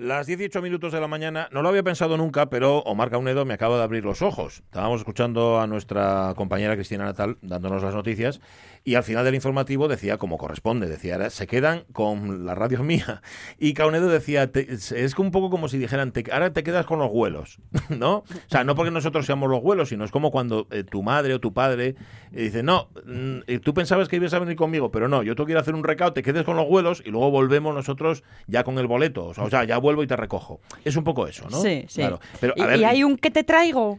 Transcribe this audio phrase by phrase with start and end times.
[0.00, 3.52] Las 18 minutos de la mañana, no lo había pensado nunca, pero Omar Caunedo me
[3.52, 4.62] acaba de abrir los ojos.
[4.64, 8.40] Estábamos escuchando a nuestra compañera Cristina Natal dándonos las noticias
[8.82, 13.20] y al final del informativo decía, como corresponde, decía, se quedan con la radio mía.
[13.58, 17.58] Y Caunedo decía, es un poco como si dijeran, ahora te quedas con los vuelos,
[17.90, 18.20] ¿no?
[18.20, 21.34] O sea, no porque nosotros seamos los vuelos, sino es como cuando eh, tu madre
[21.34, 21.94] o tu padre
[22.32, 25.44] eh, dice, no, mm, tú pensabas que ibas a venir conmigo, pero no, yo tengo
[25.44, 28.24] que ir a hacer un recado, te quedes con los vuelos y luego volvemos nosotros
[28.46, 29.26] ya con el boleto.
[29.26, 30.60] O sea, ya vuelvo y te recojo.
[30.84, 31.60] Es un poco eso, ¿no?
[31.60, 32.02] Sí, sí.
[32.40, 33.98] Pero, ¿Y, hay un que te traigo?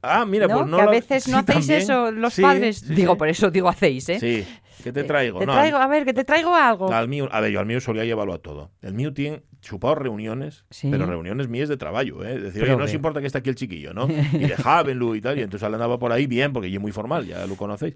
[0.00, 0.76] Ah, mira, pues no.
[0.76, 2.88] Que a veces no hacéis eso los padres.
[2.88, 4.20] digo, por eso digo hacéis, ¿eh?
[4.20, 4.46] Sí.
[4.82, 5.38] ¿Qué te eh, traigo?
[5.38, 6.92] Te traigo, a ver, que te traigo algo.
[6.92, 8.70] Al mío, a ver, yo al mío solía llevarlo a todo.
[8.82, 12.38] El mío tiene chupado reuniones, pero reuniones mías de trabajo, ¿eh?
[12.38, 14.08] Decir, oye, no os importa que esté aquí el chiquillo, ¿no?
[14.32, 17.26] Y de Havenlu y tal, y entonces andaba por ahí bien, porque yo muy formal,
[17.26, 17.94] ya lo conocéis.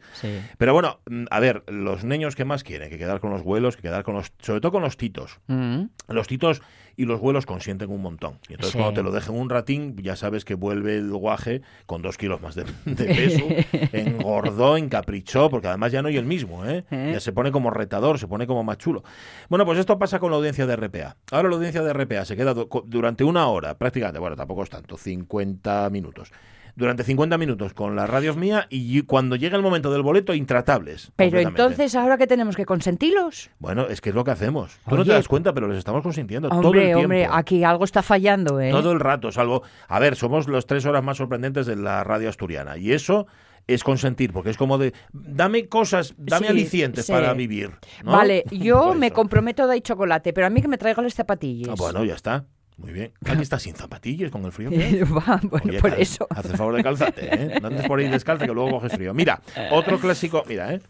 [0.59, 2.89] Pero bueno, mm, a ver, los niños, ¿qué más quieren?
[2.89, 4.33] Que quedar con los vuelos, que quedar con los...
[4.39, 5.41] Sobre todo con los titos.
[5.49, 5.85] Mm.
[6.09, 6.63] Los titos
[6.97, 8.39] y los vuelos consienten un montón.
[8.49, 12.03] Y entonces cuando te lo dejen un ratín, ya sabes que vuelve el guaje con
[12.03, 13.47] dos kilos más de, peso,
[13.93, 16.85] engordó, encaprichó, porque además ya no hay el mismo, ¿eh?
[16.91, 17.11] ¿eh?
[17.13, 19.05] Ya se pone como retador, se pone como más chulo.
[19.49, 21.17] Bueno, pues esto pasa con la audiencia de RPA.
[21.31, 22.55] Ahora la audiencia de RPA se queda
[22.85, 26.33] durante una hora, prácticamente, bueno, tampoco es tanto, 50 minutos
[26.77, 31.11] durante 50 minutos con las radios mía y cuando llega el momento del boleto, intratables.
[31.17, 33.51] Pero entonces, ¿ahora que tenemos que consentirlos?
[33.59, 34.79] Bueno, es que es lo que hacemos.
[34.89, 37.01] Tú no te das cuenta, pero les estamos consintiendo todo el tiempo.
[37.01, 38.71] Hombre, aquí algo está fallando, ¿eh?
[38.71, 39.63] Todo el rato, salvo...
[39.89, 43.27] A ver, somos los tres horas más sorprendentes de la radio asturiana y eso
[43.67, 47.73] es consentir, porque es como de, dame cosas, dame alicientes para vivir.
[48.05, 51.71] Vale, yo me comprometo de ahí chocolate, pero a mí que me traigan las zapatillas.
[51.71, 52.45] Ah, bueno, ya está.
[52.77, 53.13] Muy bien.
[53.25, 54.71] Aquí está sin zapatillas con el frío.
[54.71, 56.27] bueno, por eso.
[56.31, 57.59] Haz el favor de calzate, ¿eh?
[57.61, 59.15] No andes por ahí descalza que luego coges frío.
[59.15, 60.45] Mira, otro clásico.
[60.47, 60.81] Mira, ¿eh?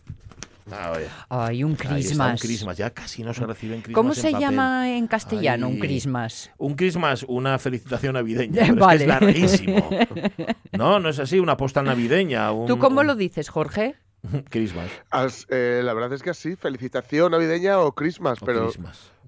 [0.72, 0.98] Ah,
[1.28, 2.42] Ay, un Christmas.
[2.42, 3.94] un Christmas, ya casi no se reciben Christmas.
[3.94, 6.50] ¿Cómo se llama en castellano un Christmas?
[6.58, 8.66] Un Christmas, una felicitación navideña.
[8.66, 9.90] Pero es, que es larguísimo.
[10.72, 12.48] no, no es así, una postal navideña.
[12.66, 13.94] ¿Tú cómo lo dices, Jorge?
[14.50, 14.90] Christmas.
[15.50, 18.72] Eh, la verdad es que así, felicitación navideña o Christmas, pero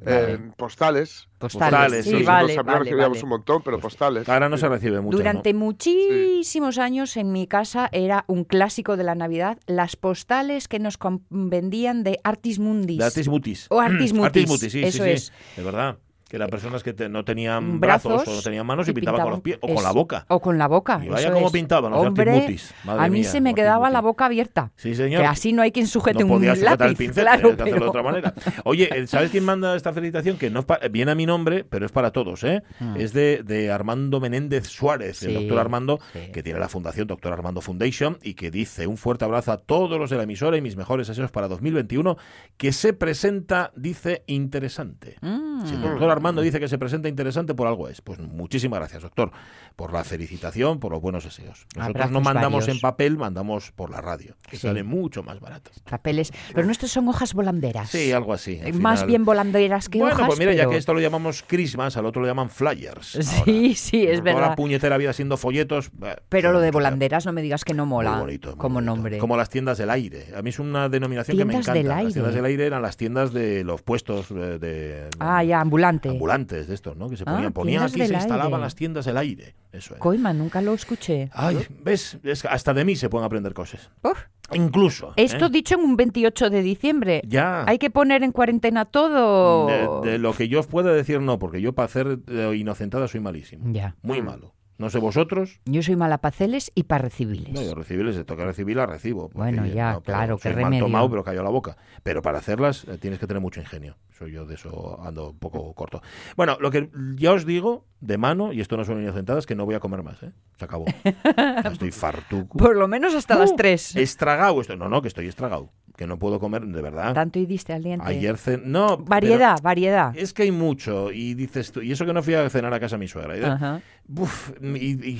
[0.07, 1.29] eh, postales.
[1.39, 4.29] Postales, sí, vale, recibíamos un montón, pero postales.
[4.29, 5.17] Ahora no se recibe mucho.
[5.17, 10.79] Durante muchísimos años en mi casa era un clásico de la Navidad las postales que
[10.79, 10.99] nos
[11.31, 12.99] vendían de Artis Mundis.
[12.99, 13.67] De Artis Mutis.
[13.71, 14.25] O Artis Mutis.
[14.27, 15.33] Artis Mutis, sí, Eso sí, es.
[15.57, 19.23] De verdad que eran personas que no tenían brazos, o no tenían manos y, pintaban,
[19.23, 20.27] con los pies o con la boca.
[20.29, 21.01] O con la boca.
[21.03, 24.71] Y vaya como pintaban los Hombre, a mí se me quedaba la boca abierta.
[24.77, 25.23] Sí, señor.
[25.23, 26.85] Que así no hay quien sujete no un lápiz.
[26.85, 28.35] El pincel, claro, que hacerlo de otra manera.
[28.65, 30.37] Oye, eh, ¿sabes quién manda esta felicitación?
[30.37, 32.63] Que no viene a mi nombre, pero es para todos, ¿eh?
[32.79, 32.97] Hmm.
[32.97, 35.99] Es de, de, Armando Menéndez Suárez, el doctor Armando,
[36.33, 39.99] que tiene la fundación Doctor Armando Foundation y que dice un fuerte abrazo a todos
[39.99, 42.17] los de la emisora y mis mejores deseos para 2021,
[42.57, 45.17] que se presenta, dice, interesante.
[45.23, 45.65] Hmm.
[45.65, 48.01] Si el doctor Armando dice que se presenta interesante, por algo es.
[48.01, 49.31] Pues muchísimas gracias, doctor,
[49.79, 51.65] por la felicitación, por los buenos deseos.
[51.77, 55.71] Nosotros no mandamos en papel, mandamos por la radio, que sale mucho más barato.
[55.89, 56.33] Papeles.
[56.53, 57.89] Los nuestros son hojas volanderas.
[57.89, 58.61] Sí, algo así.
[58.75, 60.27] Más bien volanderas que bueno, hojas.
[60.27, 63.19] Bueno, pues mira, ya que esto lo llamamos Christmas, al otro lo llaman flyers.
[63.45, 64.43] Sí, sí, es verdad.
[64.43, 65.93] Ahora puñetera vida siendo folletos.
[66.29, 68.27] Pero lo de volanderas no me digas que no mola.
[68.57, 69.19] como nombre.
[69.19, 70.27] Como las tiendas del aire.
[70.37, 71.75] A mí es una denominación que me encanta.
[71.75, 72.05] Del aire.
[72.05, 75.09] Las tiendas del aire eran las tiendas de los puestos eh, de.
[75.21, 76.09] Ah, ya, ambulante.
[76.09, 77.09] Ambulantes de estos, ¿no?
[77.09, 79.55] Que se ponían, ah, ponían aquí, se instalaban las tiendas del aire.
[79.73, 80.01] Eso es.
[80.01, 81.31] Coima, nunca lo escuché.
[81.33, 82.19] Ay, ves,
[82.49, 83.91] hasta de mí se pueden aprender cosas.
[84.01, 84.17] ¿Por?
[84.53, 85.13] Incluso.
[85.17, 85.51] Esto ¿eh?
[85.51, 87.23] dicho en un 28 de diciembre.
[87.27, 87.65] Ya.
[87.67, 90.03] Hay que poner en cuarentena todo.
[90.03, 92.19] De, lo que yo os pueda decir, no, porque yo para hacer
[92.55, 93.65] inocentada soy malísimo.
[93.73, 93.97] Ya.
[94.03, 94.55] Muy malo.
[94.79, 95.61] No sé vosotros.
[95.65, 97.53] Yo soy mala para celes y para recibirles.
[97.53, 99.29] No, yo recibirles, se toca la recibo.
[99.35, 100.85] Bueno, ya, claro, que remedio.
[100.85, 101.77] tomado, pero cayó la boca.
[102.05, 103.97] Pero para hacerlas eh, tienes que tener mucho ingenio.
[104.17, 106.01] Soy yo de eso ando un poco corto.
[106.37, 109.67] Bueno, lo que ya os digo de mano, y esto no son inocentadas, que no
[109.67, 110.33] voy a comer más, ¿eh?
[110.57, 110.85] Se acabó.
[111.73, 112.57] estoy fartuco.
[112.57, 113.97] Por lo menos hasta las uh, tres.
[113.97, 114.77] Estragado esto.
[114.77, 117.13] No, no, que estoy estragado que no puedo comer, de verdad.
[117.13, 118.07] Tanto y diste al diente.
[118.07, 118.99] Ayer no.
[118.99, 120.17] Variedad, variedad.
[120.17, 122.79] Es que hay mucho y dices tú, y eso que no fui a cenar a
[122.79, 123.55] casa a mi suegra.
[123.55, 125.17] Ajá y,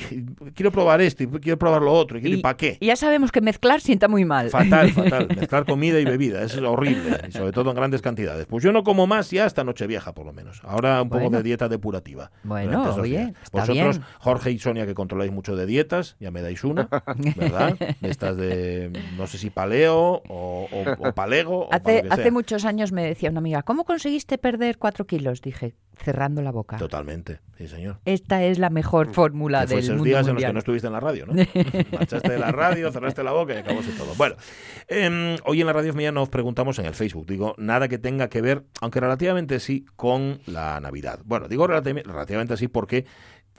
[0.55, 2.19] quiero probar esto y quiero probar lo otro.
[2.19, 2.79] ¿Y, para qué?
[2.81, 4.49] ya sabemos que mezclar sienta muy mal.
[4.51, 5.29] Fatal, fatal.
[5.29, 8.47] Mezclar comida y bebida es horrible, y sobre todo en grandes cantidades.
[8.47, 10.63] Pues yo no como más ya hasta Nochevieja, por lo menos.
[10.65, 12.31] Ahora un poco de dieta depurativa.
[12.45, 16.65] Bueno, oye, está Vosotros, Jorge y Sonia, que controláis mucho de dietas, ya me dais
[16.65, 16.89] una,
[17.37, 17.77] ¿verdad?
[18.03, 20.69] Estas de, no sé si paleo o,
[20.99, 21.69] o, palego.
[21.73, 25.43] Hace, hace muchos años me decía una amiga, ¿cómo conseguiste perder cuatro kilos?
[25.43, 26.77] Dije, cerrando la boca.
[26.77, 27.99] Totalmente, sí, señor.
[28.05, 31.01] Esta es la mejor fórmula del esos días en los que no estuviste en la
[31.01, 31.35] radio, ¿no?
[31.93, 34.15] Marchaste de la radio, cerraste la boca y acabóse todo.
[34.17, 34.37] Bueno,
[34.87, 38.29] em, hoy en la radio mía nos preguntamos en el Facebook, digo, nada que tenga
[38.29, 41.21] que ver, aunque relativamente sí, con la Navidad.
[41.25, 43.05] Bueno, digo relativamente sí porque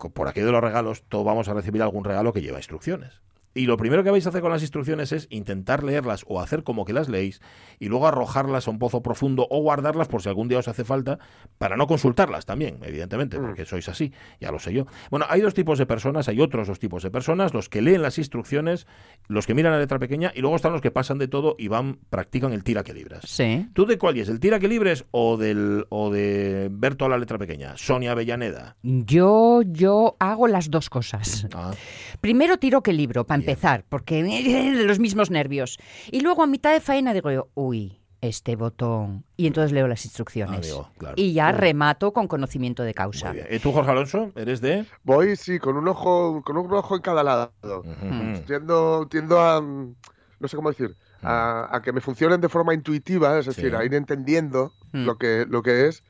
[0.07, 3.21] por aquello de los regalos, todos vamos a recibir algún regalo que lleva instrucciones.
[3.59, 6.63] Y lo primero que vais a hacer con las instrucciones es intentar leerlas o hacer
[6.63, 7.41] como que las leéis
[7.77, 10.85] y luego arrojarlas a un pozo profundo o guardarlas por si algún día os hace
[10.85, 11.19] falta
[11.57, 13.41] para no consultarlas también, evidentemente, mm.
[13.41, 14.85] porque sois así, ya lo sé yo.
[15.11, 18.01] Bueno, hay dos tipos de personas, hay otros dos tipos de personas, los que leen
[18.01, 18.87] las instrucciones,
[19.27, 21.67] los que miran la letra pequeña y luego están los que pasan de todo y
[21.67, 23.25] van, practican el tira que libras.
[23.27, 23.67] Sí.
[23.73, 24.29] ¿Tú de cuál es?
[24.29, 27.75] ¿El tira que libres o del o de ver toda la letra pequeña?
[27.75, 28.77] Sonia Avellaneda.
[28.83, 31.45] Yo, yo hago las dos cosas.
[31.53, 31.73] Ah.
[32.21, 35.79] Primero tiro que libro, para empezar, porque de los mismos nervios.
[36.11, 39.23] Y luego a mitad de faena digo yo, uy, este botón.
[39.37, 40.75] Y entonces leo las instrucciones.
[41.05, 43.33] Ah, y ya remato con conocimiento de causa.
[43.49, 44.85] ¿Y tú, Jorge Alonso, eres de...?
[45.03, 47.51] Voy, sí, con un ojo, con un ojo en cada lado.
[47.63, 48.39] Mm.
[48.45, 49.61] tiendo, a...
[49.61, 50.95] No sé cómo decir.
[51.21, 51.27] Mm.
[51.27, 55.05] A, que me funcionen de forma intuitiva, es decir, a ir entendiendo mm.
[55.05, 56.03] lo, que, lo que es.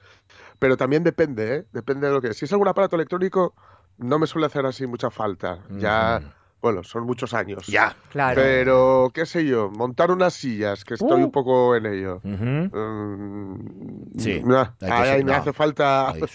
[0.60, 1.66] Pero también depende, ¿eh?
[1.72, 2.38] Depende de lo que es.
[2.38, 3.54] Si es algún aparato electrónico,
[4.00, 5.60] no me suele hacer así mucha falta.
[5.78, 6.22] Ya
[6.62, 7.68] bueno, son muchos años.
[7.68, 8.36] Ya, claro.
[8.36, 11.26] Pero, qué sé yo, montar unas sillas, que estoy uh.
[11.26, 12.20] un poco en ello.
[12.24, 13.48] Mm,
[14.18, 14.44] sí.
[14.82, 16.26] ahí, me hace falta, me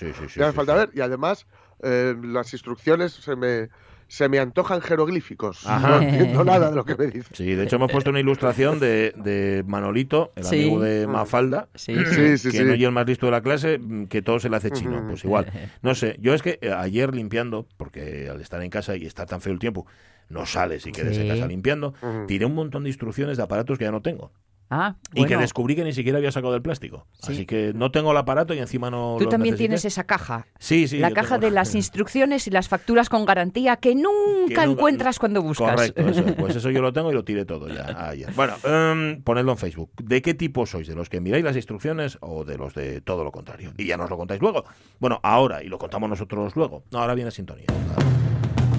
[0.45, 0.91] hace falta ver.
[0.95, 1.47] Y además,
[1.83, 3.69] eh, las instrucciones se me,
[4.09, 5.67] se me antojan jeroglíficos.
[5.67, 7.29] No entiendo nada de lo que me dice.
[7.33, 11.95] Sí, de hecho hemos puesto una ilustración de, de Manolito, el amigo de Mafalda, sí.
[11.95, 14.71] Sí, que no es el más listo de la clase, que todo se le hace
[14.71, 15.05] chino.
[15.09, 15.47] Pues igual.
[15.83, 19.27] No sé, yo es que eh, ayer limpiando, porque al estar en casa y estar
[19.27, 19.87] tan feo el tiempo,
[20.29, 21.95] no sales y quedes en casa limpiando,
[22.27, 24.33] tiré un montón de instrucciones de aparatos que ya no tengo.
[24.77, 27.07] Ah, y que descubrí que ni siquiera había sacado del plástico.
[27.23, 29.15] Así que no tengo el aparato y encima no.
[29.21, 30.47] Tú también tienes esa caja.
[30.59, 30.99] Sí, sí.
[30.99, 35.77] La caja de las instrucciones y las facturas con garantía que nunca, encuentras cuando buscas.
[35.77, 36.25] Correcto, eso.
[36.37, 38.33] Pues eso yo lo tengo y lo tiré todo ya ayer.
[38.35, 39.93] Bueno, um, ponedlo en Facebook.
[40.03, 40.89] ¿De qué tipo sois?
[40.89, 43.73] ¿De los que miráis las instrucciones o de los de todo lo contrario?
[43.79, 44.65] Y ya nos lo contáis luego.
[44.99, 46.83] Bueno, ahora, y lo contamos nosotros luego.
[46.91, 47.67] No, ahora viene sintonía.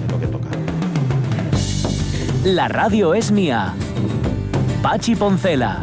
[0.04, 0.50] Es lo que toca.
[2.44, 3.74] La radio es mía.
[4.82, 5.82] Pachi Poncela.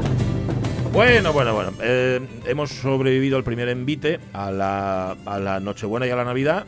[0.92, 1.72] Bueno, bueno, bueno.
[1.82, 6.66] Eh, hemos sobrevivido al primer envite, a la, a la Nochebuena y a la Navidad.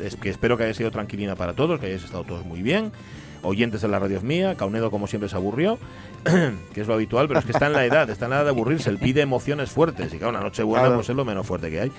[0.00, 2.92] Es que espero que haya sido tranquilina para todos, que hayáis estado todos muy bien.
[3.42, 5.78] Oyentes de la radio mía, Caunedo como siempre se aburrió,
[6.74, 8.44] que es lo habitual, pero es que está en la edad, está en la edad
[8.44, 11.70] de aburrirse, él pide emociones fuertes y claro, una Nochebuena pues es lo menos fuerte
[11.70, 11.92] que hay.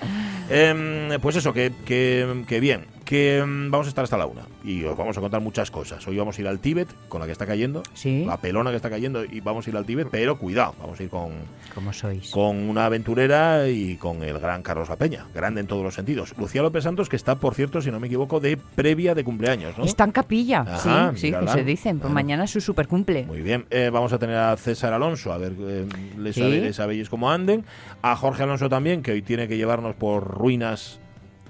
[0.50, 4.42] Em, pues eso, que, que, que bien que mm, vamos a estar hasta la una
[4.62, 6.06] y os vamos a contar muchas cosas.
[6.06, 8.90] Hoy vamos a ir al Tíbet con la que está cayendo, la pelona que está
[8.90, 11.32] cayendo y vamos a ir al Tíbet, pero cuidado, vamos a ir con
[11.74, 12.30] ¿Cómo sois?
[12.30, 16.34] con una aventurera y con el gran Carlos La Peña, grande en todos los sentidos.
[16.36, 19.78] Lucía López Santos que está, por cierto, si no me equivoco, de previa de cumpleaños,
[19.78, 19.84] ¿no?
[19.84, 23.24] Está en capilla, sí, sí, que se dicen, pues mañana es su supercumple.
[23.24, 25.86] Muy bien, eh, vamos a tener a César Alonso, a ver, eh,
[26.18, 27.64] les, sabéis cómo anden,
[28.02, 31.00] a Jorge Alonso también, que hoy tiene que llevarnos por ruinas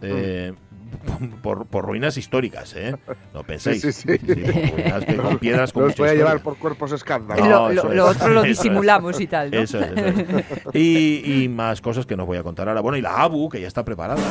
[0.02, 0.67] eh, mm
[1.42, 2.96] por, por, ruinas históricas, ¿eh?
[3.34, 3.82] No penséis.
[3.82, 4.16] Sí, sí, sí.
[4.16, 7.48] ruinas que, con piedras con Los voy a llevar por cuerpos escándalos.
[7.48, 9.58] No, lo, lo, otro lo disimulamos y tal, ¿no?
[9.58, 10.44] Eso es, eso es.
[10.74, 12.80] Y, y, más cosas que nos voy a contar ahora.
[12.80, 14.22] Bueno, y la ABU, que ya está preparada.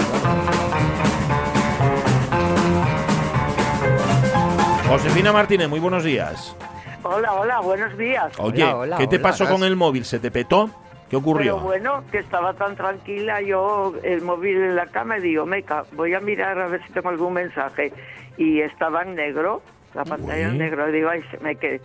[4.87, 6.55] Josefina Martínez, muy buenos días.
[7.03, 8.33] Hola, hola, buenos días.
[8.39, 8.65] Oye,
[8.97, 10.05] ¿qué te pasó con el móvil?
[10.05, 10.69] ¿Se te petó?
[11.09, 11.55] ¿Qué ocurrió?
[11.55, 15.85] Pero bueno, que estaba tan tranquila, yo el móvil en la cama y digo, meca,
[15.93, 17.93] voy a mirar a ver si tengo algún mensaje.
[18.37, 19.61] Y estaba en negro,
[19.93, 20.89] la pantalla en negro.
[20.89, 21.81] Y digo, ay, me quedé,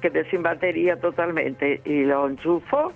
[0.00, 1.82] quedé, sin batería totalmente.
[1.84, 2.92] Y lo enchufo.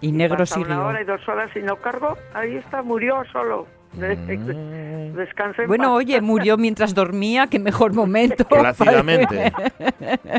[0.00, 0.60] Y negro sí.
[0.60, 3.66] Una hora y dos horas y no cargo, ahí está, murió solo.
[3.96, 5.16] Mm.
[5.16, 8.44] Descansé bueno, oye, murió mientras dormía, qué mejor momento.
[8.48, 9.52] Plácidamente.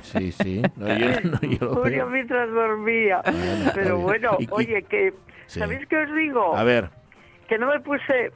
[0.03, 0.61] sí, sí.
[1.61, 3.21] murió mientras dormía.
[3.73, 5.13] Pero bueno, oye, que...
[5.47, 6.55] ¿Sabéis qué os digo?
[6.55, 6.89] A ver.
[7.47, 8.31] Que no me puse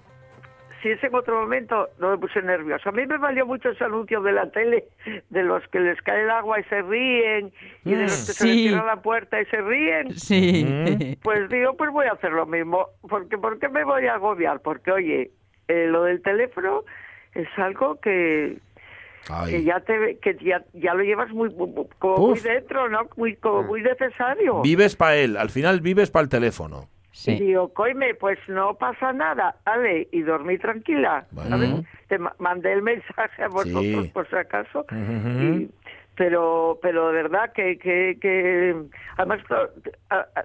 [0.81, 2.89] si es en otro momento, no me puse nervioso.
[2.89, 4.85] A mí me valió mucho ese anuncio de la tele,
[5.29, 7.51] de los que les cae el agua y se ríen,
[7.85, 10.11] y de los que se les cierra la puerta y se ríen.
[10.17, 11.17] Sí.
[11.21, 12.87] Pues digo, pues voy a hacer lo mismo.
[13.07, 14.61] Porque, ¿Por qué me voy a agobiar?
[14.61, 15.31] Porque, oye,
[15.67, 16.83] eh, lo del teléfono
[17.33, 18.57] es algo que,
[19.47, 21.53] que ya te que ya, ya lo llevas muy
[21.99, 26.23] como muy dentro no muy como muy necesario vives para él al final vives para
[26.23, 26.89] el teléfono
[27.25, 31.25] y digo, coime, pues no pasa nada, Ale, y dormí tranquila.
[32.07, 34.85] Te mandé el mensaje a vosotros por si acaso.
[36.15, 38.75] pero pero de verdad que que, que
[39.17, 39.39] además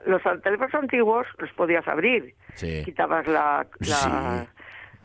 [0.06, 2.34] los teléfonos antiguos los podías abrir.
[2.84, 4.46] Quitabas la, la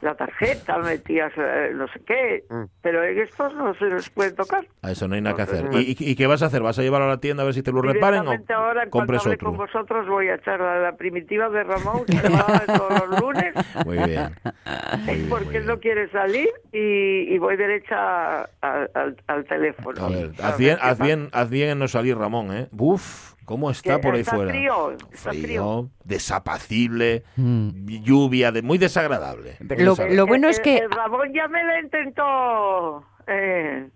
[0.02, 2.64] la tarjeta, metías eh, no sé qué, mm.
[2.82, 4.66] pero en estos no se les puede tocar.
[4.82, 5.66] A eso no hay nada que hacer.
[5.74, 6.62] ¿Y, qué vas a hacer?
[6.62, 8.90] ¿Vas a llevarlo a la tienda a ver si te lo reparen o ahora, en
[8.90, 9.38] compres otro?
[9.50, 13.54] con vosotros voy a echar la, primitiva de Ramón que va todos los lunes.
[13.86, 14.36] Muy bien.
[15.30, 20.06] porque él no quiere salir y, voy derecha al, teléfono.
[20.06, 22.68] A ver, haz bien, haz bien, haz bien en no salir Ramón, ¿eh?
[22.72, 23.39] Buf.
[23.50, 24.52] ¿Cómo está por ahí fuera?
[24.52, 27.88] Frío, está frío, desapacible, mm.
[28.04, 29.58] lluvia, de, muy desagradable.
[29.60, 30.88] lo, bueno es que...
[30.88, 33.90] Ramón ya me lo intentó eh,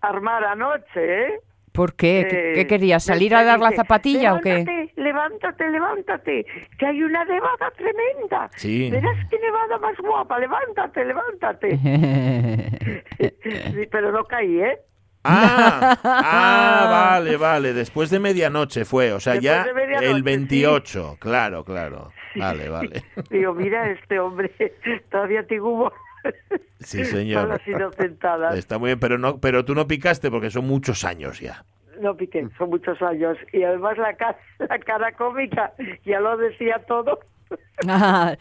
[0.00, 1.40] armar anoche, ¿eh?
[1.70, 2.26] ¿Por qué?
[2.28, 2.98] ¿Qué, eh, quería?
[2.98, 4.90] ¿Salir a dar la zapatilla o qué?
[4.96, 6.44] Levántate, levántate,
[6.76, 8.50] que hay una nevada tremenda.
[8.56, 8.90] Sí.
[8.90, 11.78] Verás qué nevada más guapa, levántate, levántate.
[13.74, 14.80] sí, pero no caí, ¿eh?
[15.24, 17.72] Ah, ah, vale, vale.
[17.72, 19.66] Después de medianoche fue, o sea, ya
[20.00, 22.12] el 28, claro, claro.
[22.36, 23.02] Vale, vale.
[23.30, 24.52] Digo, mira, este hombre
[25.10, 25.92] todavía tengo
[26.80, 27.60] Sí, señor.
[28.54, 31.64] Está muy bien, pero no, pero tú no picaste porque son muchos años ya.
[32.00, 33.36] No piqué, son muchos años.
[33.52, 35.72] Y además la cara, la cara cómica
[36.04, 37.20] ya lo decía todo.
[37.88, 38.36] Ah,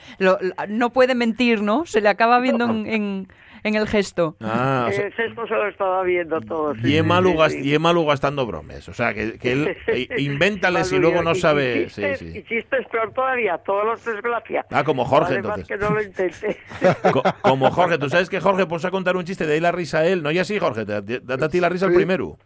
[0.67, 1.85] no puede mentir, ¿no?
[1.85, 3.27] Se le acaba viendo en en
[3.63, 4.35] el gesto.
[4.41, 6.75] Ah, el gesto se lo estaba viendo todo.
[6.83, 8.87] y, es malo, gastando bromes.
[8.89, 11.81] O sea, que, él eh, invéntales y luego no sabe.
[11.81, 12.87] Y chistes, sí, sí.
[12.91, 14.65] peor todavía, todos los desgracias.
[14.71, 15.67] Ah, como Jorge, entonces.
[15.67, 16.57] que no lo intenté.
[17.41, 19.99] como Jorge, tú sabes que Jorge, pues a contar un chiste, de ahí la risa
[19.99, 20.23] a él.
[20.23, 22.37] No, ya sí, Jorge, date a ti la risa el primero.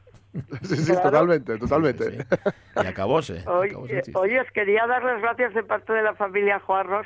[0.64, 2.26] Sí, sí, totalmente, totalmente.
[2.76, 3.44] Y acabóse.
[3.48, 3.76] Oye,
[4.16, 7.06] oye, os quería dar las gracias de parte de la familia Juarros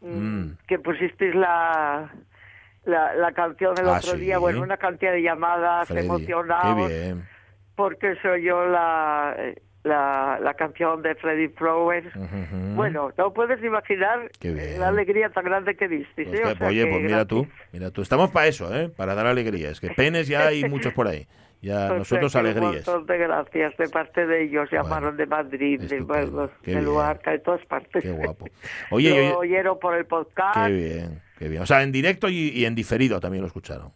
[0.00, 0.58] mm, mm.
[0.66, 2.12] que pusisteis la,
[2.88, 6.90] la, canción el ah, otro día, bueno, una cantidad de llamadas emocionadas.
[7.76, 9.36] Porque soy yo la,
[9.84, 12.08] la, canción de Freddy Flowers.
[12.74, 16.24] Bueno, no puedes imaginar la alegría tan grande que diste.
[16.24, 18.02] Pues oye, pues mira tú, mira tú.
[18.02, 18.88] Estamos para eso, ¿eh?
[18.88, 19.80] Para dar alegrías.
[19.80, 21.26] Que penes ya hay muchos por ahí.
[21.60, 22.86] Ya pues nosotros alegrías.
[22.86, 24.70] Un montón de gracias de parte de ellos.
[24.70, 26.00] Llamaron de Madrid, de,
[26.64, 28.02] de Luarca, de todas partes.
[28.02, 28.46] Qué guapo.
[28.90, 30.66] Oye, Lo oyeron por el podcast.
[30.66, 31.22] Qué bien.
[31.38, 31.62] Qué bien.
[31.62, 33.92] O sea, en directo y, en diferido también lo escucharon.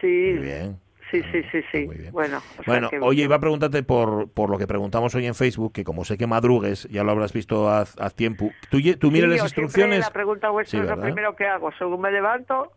[0.00, 0.32] Sí.
[0.34, 0.78] Muy bien.
[1.10, 2.10] Sí, sí, sí, sí.
[2.12, 5.82] Bueno, bueno oye, iba a preguntarte por, por lo que preguntamos hoy en Facebook, que
[5.82, 8.50] como sé que madrugues, ya lo habrás visto hace, tiempo.
[8.70, 10.00] ¿Tú, tú miras las instrucciones?
[10.00, 11.72] La pregunta vuestra es lo primero que hago.
[11.78, 12.72] Según me levanto,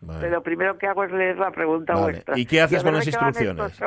[0.00, 2.38] lo primero que hago es leer la pregunta vuestra.
[2.38, 3.82] ¿Y qué haces con las instrucciones?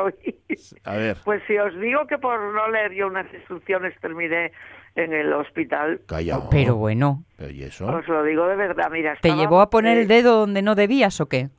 [0.84, 1.18] A ver.
[1.24, 4.52] Pues si os digo que por no leer yo unas instrucciones terminé
[4.96, 6.02] en el hospital.
[6.08, 6.50] Callao.
[6.52, 7.24] Pero bueno.
[7.40, 7.88] ¿Y eso?
[7.88, 9.18] Os lo digo de verdad, mira.
[9.22, 11.50] ¿Te llevó a poner el dedo donde no debías o qué?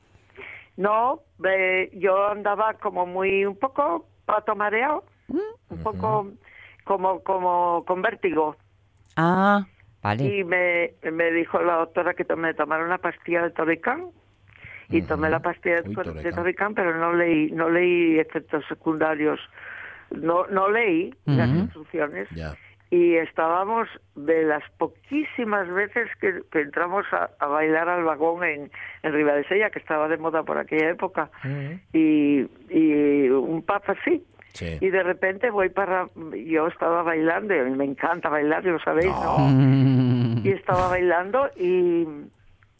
[0.77, 1.21] No,
[1.93, 5.39] yo andaba como muy, un poco pato mareado, mm.
[5.69, 6.31] un poco
[6.83, 8.55] como, como con vértigo.
[9.15, 9.65] Ah,
[10.01, 10.23] vale.
[10.23, 14.11] Y me, me dijo la doctora que me tomara una pastilla de Toricán
[14.89, 19.39] y tomé la pastilla de, Toricán, pero no leí, no leí efectos secundarios.
[20.11, 22.29] No, no leí las instrucciones.
[22.31, 22.55] Ya
[22.91, 28.71] y estábamos de las poquísimas veces que, entramos a, bailar al vagón en,
[29.03, 31.29] en Sella, que estaba de moda por aquella época,
[31.93, 34.23] y, y un pub así.
[34.79, 36.07] Y de repente voy para.
[36.47, 40.41] Yo estaba bailando, y me encanta bailar, lo sabéis, ¿no?
[40.43, 42.07] Y estaba bailando y,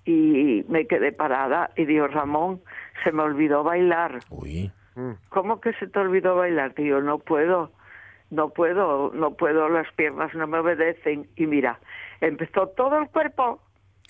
[0.05, 2.62] y me quedé parada y digo, Ramón,
[3.03, 4.19] se me olvidó bailar.
[4.29, 4.71] Uy.
[5.29, 6.74] ¿Cómo que se te olvidó bailar?
[6.75, 7.71] Digo, no puedo
[8.31, 11.27] no puedo, no puedo, las piernas no me obedecen.
[11.35, 11.79] Y mira,
[12.21, 13.62] empezó todo el cuerpo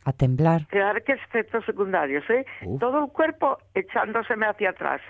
[0.03, 0.67] a temblar.
[0.67, 2.45] Claro que efectos secundarios, ¿eh?
[2.79, 5.01] Todo el cuerpo echándoseme hacia atrás.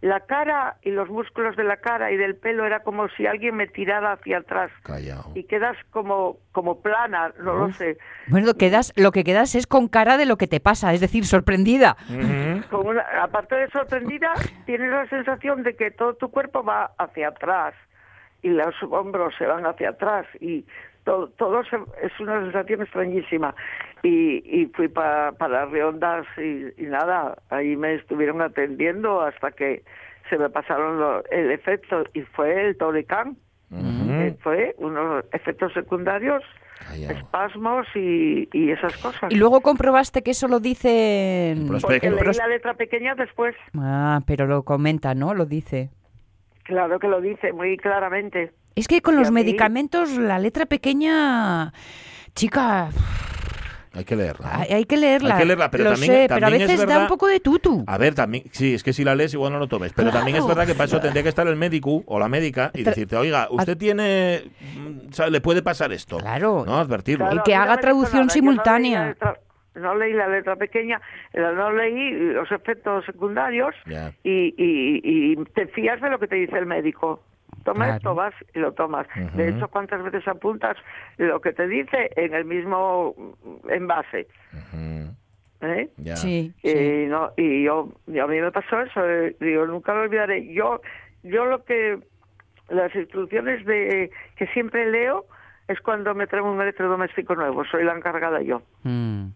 [0.00, 3.56] La cara y los músculos de la cara y del pelo era como si alguien
[3.56, 4.70] me tirara hacia atrás.
[4.82, 5.32] Callao.
[5.34, 7.98] Y quedas como, como plana, no lo sé.
[8.28, 11.26] Bueno, quedas, lo que quedas es con cara de lo que te pasa, es decir,
[11.26, 11.96] sorprendida.
[13.22, 14.32] aparte de sorprendida,
[14.64, 17.74] tienes la sensación de que todo tu cuerpo va hacia atrás
[18.42, 20.64] y los hombros se van hacia atrás y
[21.04, 23.54] todo, todo es una sensación extrañísima.
[24.02, 29.84] Y, y fui para para Riondas y, nada, ahí me estuvieron atendiendo hasta que
[30.28, 33.36] se me pasaron el efecto y fue el Toricán.
[33.72, 36.42] Eh, fue unos efectos secundarios
[37.08, 39.30] espasmos y, y, esas cosas.
[39.30, 41.56] Y luego comprobaste que eso lo dice...
[41.80, 43.54] Porque leí la letra pequeña después.
[43.78, 45.34] Ah, pero lo comenta, ¿no?
[45.34, 45.90] Lo dice.
[46.64, 48.52] Claro que lo dice muy claramente.
[48.76, 51.72] Es que con los medicamentos la letra pequeña,
[52.34, 52.90] chica,
[53.92, 54.66] Hay que leerla.
[54.70, 55.34] Hay, que leerla.
[55.34, 57.26] Hay que leerla, pero Lo también, sé, también pero a veces es da un poco
[57.26, 57.84] de tutu.
[57.88, 60.36] A ver, también, sí, es que si la lees igual no lo tomes, pero también
[60.36, 63.16] es verdad que para eso tendría que estar el médico o la médica y decirte,
[63.16, 64.44] oiga, usted tiene,
[64.76, 65.32] mm, ¿sabe?
[65.32, 66.18] le puede pasar esto.
[66.18, 66.64] Claro.
[66.64, 67.34] No, advertirlo.
[67.34, 69.16] Y que haga traducción simultánea.
[69.80, 71.00] No leí, la letra pequeña,
[71.34, 73.74] no leí los efectos secundarios
[74.22, 77.22] y, y, y te fías de lo que te dice el médico.
[77.64, 79.06] Toma esto, vas y lo tomas.
[79.34, 80.76] De hecho, ¿cuántas veces apuntas
[81.18, 83.14] lo que te dice en el mismo
[83.68, 84.26] envase?
[85.62, 85.90] ¿Eh?
[86.14, 90.52] Sí, y, No, y yo, a mí me pasó eso, eh, digo, nunca lo olvidaré.
[90.54, 90.80] Yo,
[91.22, 91.98] yo lo que,
[92.70, 95.26] las instrucciones de que siempre leo
[95.68, 98.62] es cuando me traigo un electrodoméstico nuevo, soy la encargada yo.
[98.84, 99.26] Mm.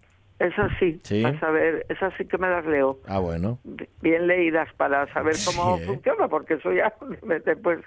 [0.41, 2.99] Eso sí, para saber, esas sí que me las leo.
[3.07, 3.61] Ah, bueno.
[4.03, 6.93] Bien leídas para saber cómo funciona, porque eso ya
[7.45, 7.79] después,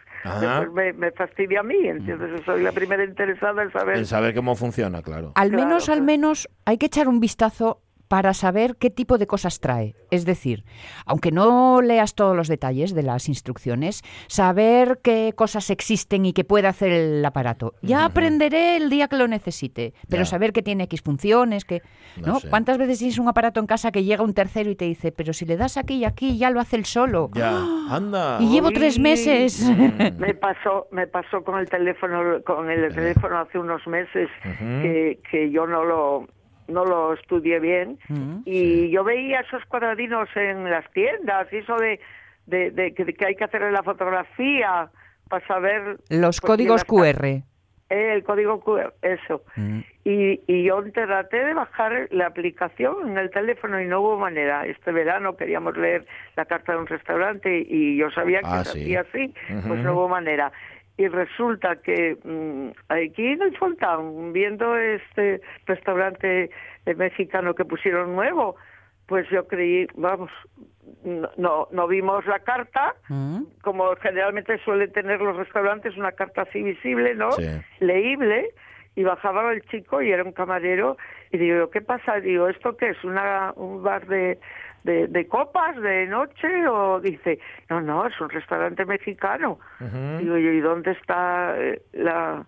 [0.74, 3.98] me, me, fastidia a mí, entonces soy la primera interesada en saber.
[3.98, 5.34] En saber cómo funciona, claro.
[5.36, 9.60] Al menos, al menos hay que echar un vistazo para saber qué tipo de cosas
[9.60, 9.96] trae.
[10.12, 10.64] Es decir,
[11.06, 16.44] aunque no leas todos los detalles de las instrucciones, saber qué cosas existen y qué
[16.44, 17.74] puede hacer el aparato.
[17.82, 21.82] Ya aprenderé el día que lo necesite, pero saber que tiene X funciones, que...
[22.26, 22.40] ¿no?
[22.50, 25.34] ¿Cuántas veces tienes un aparato en casa que llega un tercero y te dice, pero
[25.34, 27.30] si le das aquí y aquí, ya lo hace el solo?
[27.34, 27.58] Ya,
[27.90, 28.38] anda.
[28.40, 29.70] Y llevo tres meses.
[30.18, 35.52] Me pasó, me pasó con el teléfono, con el teléfono hace unos meses que, que
[35.52, 36.28] yo no lo
[36.68, 41.76] no lo estudié bien mm, y yo veía esos cuadradinos en las tiendas y eso
[41.78, 42.00] de,
[42.46, 44.90] de, que, hay que hacer la fotografía
[45.30, 47.44] para saber los pues, códigos QR
[47.90, 49.44] el código QR eso.
[49.56, 49.80] Mm.
[50.04, 54.66] y, y yo traté de bajar la aplicación en el teléfono y no hubo manera.
[54.66, 56.06] Este verano queríamos leer
[56.36, 59.34] la carta de un restaurante y yo sabía que ah, se hacía así
[59.68, 60.52] pues no hubo manera
[60.98, 66.50] y resulta que mm, aquí en el Fontán, viendo este restaurante
[66.86, 68.56] mexicano que pusieron nuevo,
[69.06, 70.32] pues yo creí, vamos,
[71.38, 73.44] no, no vimos la carta, mm.
[73.62, 77.30] como generalmente suelen tener los restaurantes, una carta así visible, ¿no?
[77.80, 78.54] Leíble,
[78.96, 80.98] y bajaba el chico y era un camarero,
[81.32, 82.20] y digo, ¿qué pasa?
[82.20, 83.04] Digo, ¿esto qué es?
[83.04, 84.40] Una, un bar de,
[84.88, 87.40] de, copas de noche o dice,
[87.70, 89.60] no, no, es un restaurante mexicano.
[89.80, 92.46] Digo yo, ¿y dónde está eh, la,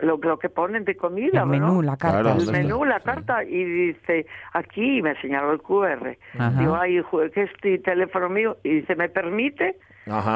[0.00, 1.42] lo, lo, que ponen de comida?
[1.42, 2.36] El menú, la carta.
[2.36, 3.42] el menú, la carta.
[3.44, 6.16] Y dice, aquí me señaló el QR.
[6.58, 8.58] Digo, ay, que este teléfono mío.
[8.62, 9.78] Y dice, ¿me permite?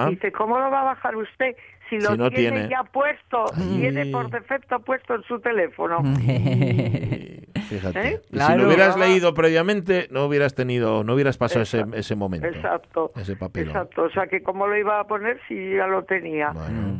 [0.09, 1.57] Dice, ¿cómo lo va a bajar usted?
[1.90, 6.03] Si lo tiene, ya puesto, tiene por defecto puesto en su teléfono.
[7.68, 8.09] Fíjate.
[8.09, 8.20] ¿Eh?
[8.31, 12.46] si lo hubieras leído previamente, no hubieras tenido, no hubieras pasado ese, ese momento.
[12.46, 13.12] Exacto.
[13.16, 13.68] Ese papel.
[13.68, 14.02] Exacto.
[14.02, 16.52] O sea que cómo lo iba a poner si ya lo tenía.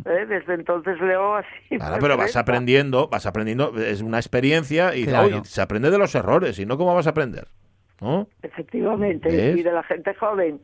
[0.05, 0.27] ¿Eh?
[0.27, 1.77] Desde entonces leo así.
[1.77, 5.07] Claro, pero vas aprendiendo, vas aprendiendo, es una experiencia y
[5.45, 7.49] se aprende de los errores, y no cómo vas a aprender.
[8.43, 10.61] Efectivamente, y de la gente joven,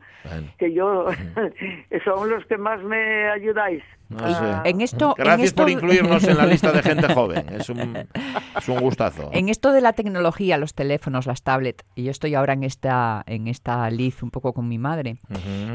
[0.57, 1.07] que yo
[2.05, 3.83] son los que más me ayudáis.
[4.19, 4.61] Ah.
[4.65, 7.97] En esto, Gracias por incluirnos en la lista de gente joven, es un,
[8.57, 9.31] es un gustazo.
[9.33, 13.23] En esto de la tecnología, los teléfonos, las tablets, y yo estoy ahora en esta,
[13.25, 15.17] en esta liz un poco con mi madre,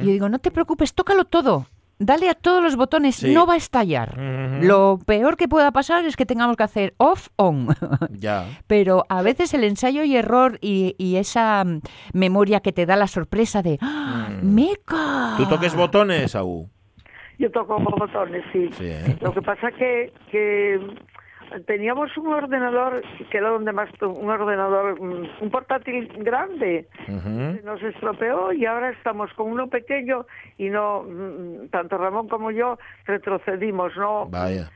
[0.00, 1.66] y yo digo, no te preocupes, tócalo todo,
[1.98, 4.16] dale a todos los botones, no va a estallar.
[4.62, 7.68] Lo peor que pueda pasar es que tengamos que hacer off, on.
[8.10, 8.46] ya.
[8.66, 11.80] Pero a veces el ensayo y error y, esa mm,
[12.12, 14.54] memoria que te da la sorpresa de ¡Ah, mm.
[14.54, 15.34] ¡Meca!
[15.36, 16.68] ¿Tú toques botones, Aú?
[17.38, 18.68] Yo toco botones, sí.
[18.80, 19.16] ¿eh?
[19.20, 20.80] Lo que pasa que, que
[21.66, 26.88] teníamos un ordenador que era donde más un ordenador mm, un portátil grande
[27.64, 32.78] nos estropeó y ahora estamos con uno pequeño y no mm, tanto Ramón como yo
[33.04, 34.70] retrocedimos no vaya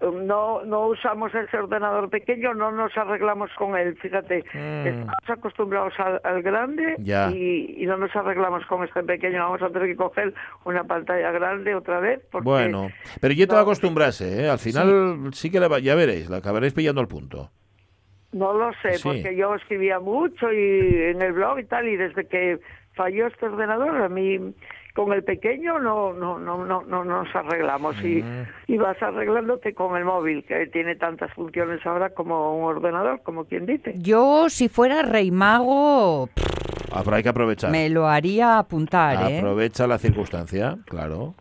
[0.00, 4.86] no no usamos ese ordenador pequeño, no nos arreglamos con él, fíjate, mm.
[4.86, 9.96] estamos acostumbrados al, grande y, no nos arreglamos con este pequeño, vamos a tener que
[9.96, 10.34] coger
[10.64, 12.20] una pantalla grande otra vez.
[12.42, 12.88] bueno,
[13.20, 14.48] pero ya te acostumbrarse, ¿eh?
[14.48, 17.50] al final sí, que ya veréis, la acabaréis pillando el punto.
[18.30, 22.26] No lo sé, porque yo escribía mucho y en el blog y tal, y desde
[22.26, 22.58] que
[22.92, 24.54] falló este ordenador, a mí
[24.98, 28.02] con el pequeño no no no no no nos arreglamos.
[28.02, 28.24] Y,
[28.66, 33.44] y, vas arreglándote con el móvil que tiene tantas funciones ahora como un ordenador como
[33.44, 33.94] quien dice.
[33.98, 36.28] Yo si fuera rey mago
[36.90, 37.70] ah, hay que aprovechar.
[37.70, 39.38] me lo haría apuntar ¿eh?
[39.38, 41.34] aprovecha la circunstancia claro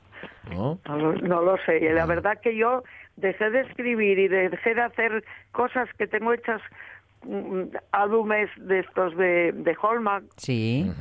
[0.51, 1.79] no, no, lo sé.
[1.79, 2.05] Y la ah.
[2.05, 2.83] verdad que yo
[3.15, 7.06] dejé de escribir y dejé de hacer cosas que tengo hechas mm,
[7.91, 10.25] álbumes de estos de, de Hallmark.
[10.37, 10.91] Sí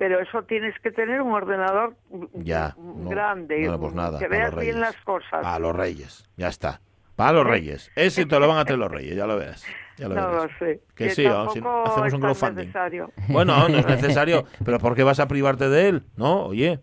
[0.00, 1.94] pero eso tienes que tener un ordenador
[2.32, 5.44] ya, grande, pues nada, que veas bien las cosas.
[5.44, 6.80] A los reyes, ya está.
[7.16, 7.92] Para los reyes.
[7.96, 9.62] Ese te lo van a hacer los reyes, ya lo verás.
[9.98, 10.44] Ya lo no verás.
[10.44, 10.80] lo sé.
[10.94, 12.64] Que sí, o si no, hacemos un crowdfunding.
[12.64, 13.12] Necesario.
[13.28, 16.02] Bueno, no es necesario, pero ¿por qué vas a privarte de él?
[16.16, 16.80] No, oye.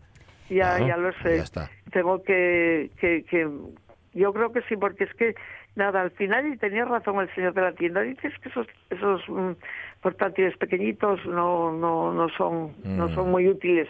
[0.52, 1.38] Ya, ya lo sé.
[1.38, 1.72] Ya está.
[1.92, 3.50] Tengo que, que, que,
[4.14, 5.34] yo creo que sí, porque es que
[5.78, 8.02] nada, al final y tenía razón el señor de la tienda.
[8.02, 9.52] Dices que esos, esos mm,
[10.02, 13.16] portátiles pequeñitos no, no, no son, no Mm.
[13.16, 13.88] son muy útiles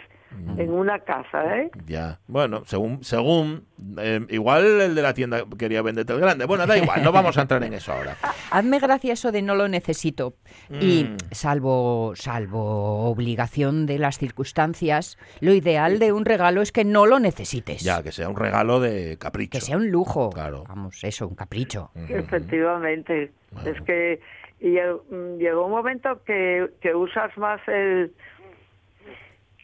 [0.56, 1.70] en una casa, ¿eh?
[1.86, 2.18] Ya.
[2.26, 3.66] Bueno, según, según,
[3.98, 6.44] eh, igual el de la tienda quería venderte el grande.
[6.44, 8.16] Bueno, da igual, no vamos a entrar en eso ahora.
[8.50, 10.34] Hazme gracia eso de no lo necesito.
[10.80, 11.16] Y Mm.
[11.32, 17.18] salvo, salvo obligación de las circunstancias, lo ideal de un regalo es que no lo
[17.18, 17.82] necesites.
[17.82, 19.50] Ya, que sea un regalo de capricho.
[19.50, 20.30] Que sea un lujo.
[20.30, 20.64] Claro.
[20.68, 21.90] Vamos, eso, un capricho.
[22.08, 23.32] Efectivamente.
[23.64, 24.20] Es que
[24.60, 28.12] llegó, mm, llegó un momento que, que usas más el,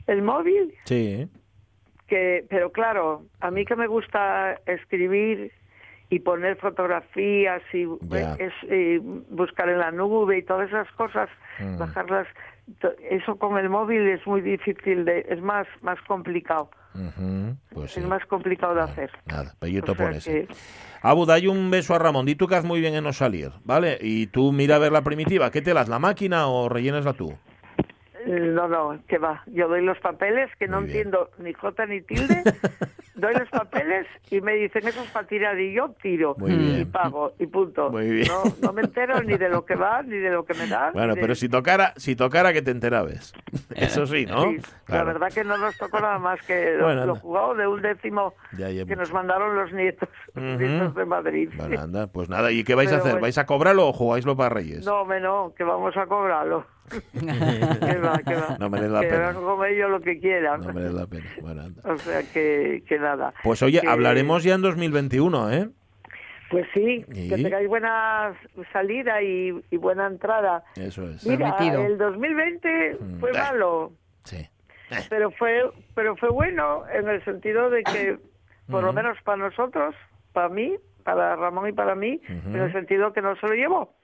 [0.07, 1.29] el móvil Sí.
[2.07, 5.51] que pero claro a mí que me gusta escribir
[6.11, 7.85] y poner fotografías y,
[8.39, 11.29] es, y buscar en la nube y todas esas cosas
[11.61, 11.79] Mm.
[11.79, 12.27] bajarlas
[13.11, 16.69] eso con el móvil es muy difícil de es más más complicado
[17.73, 18.01] Pues sí.
[18.01, 20.25] es más complicado de hacer Nada, pellito O sea pones.
[20.25, 20.49] que-
[21.03, 22.25] Abu, dale un beso a Ramón.
[22.25, 23.99] Di tú que haz muy bien en no salir, ¿vale?
[24.01, 25.51] Y tú mira a ver la primitiva.
[25.51, 27.35] ¿Qué te las, la máquina o rellenasla tú?
[28.27, 29.43] No, no, que va.
[29.47, 30.97] Yo doy los papeles, que no Muy bien.
[31.09, 32.43] entiendo ni J ni tilde.
[33.15, 36.35] doy los papeles y me dicen eso es para tirar y yo tiro.
[36.39, 36.91] Muy Y bien.
[36.91, 37.91] pago y punto.
[37.91, 38.29] Muy bien.
[38.29, 40.93] No, no me entero ni de lo que va, ni de lo que me dan.
[40.95, 43.33] Bueno, de- pero si tocara, si tocara que te enterabes.
[43.77, 44.43] Eso sí, ¿no?
[44.51, 45.07] Sí, La Claro.
[45.07, 48.35] verdad que no nos tocó nada más que lo, Bueno, lo jugado de un décimo
[48.57, 50.63] Ya, ya que nos mandaron los nietos, los Ujú.
[50.65, 51.51] nietos de Madrid.
[51.57, 52.51] Bueno, anda, pues nada.
[52.53, 53.13] ¿Y qué vais a Pero hacer?
[53.13, 53.23] bueno.
[53.23, 54.85] ¿Vais a cobrarlo o jugáislo para Reyes?
[54.85, 56.67] No, no, que vamos a cobrarlo.
[56.91, 58.57] Que va, que va.
[58.59, 59.29] No merece la que pena.
[59.29, 60.61] hagan con ellos lo que quieran.
[60.61, 61.25] No merece la pena.
[61.41, 61.83] Bueno, anda.
[61.93, 63.33] O sea que, que nada.
[63.43, 65.69] Pues oye, Que- hablaremos ya en 2021, ¿eh?
[66.51, 67.29] Pues sí, ¿Y?
[67.31, 68.33] que tengáis buena
[68.73, 70.63] salida y, y buena entrada.
[70.77, 71.27] Eso es.
[71.27, 71.85] Mira, Permitido.
[71.87, 73.37] el 2020 fue Mm.
[73.37, 73.93] malo,
[74.25, 74.47] Sí.
[75.09, 75.63] pero fue
[75.95, 78.19] pero fue bueno en el sentido de que,
[78.71, 79.95] por lo menos para nosotros,
[80.33, 83.95] para mí, para Ramón y para mí, en el sentido que no se lo llevó,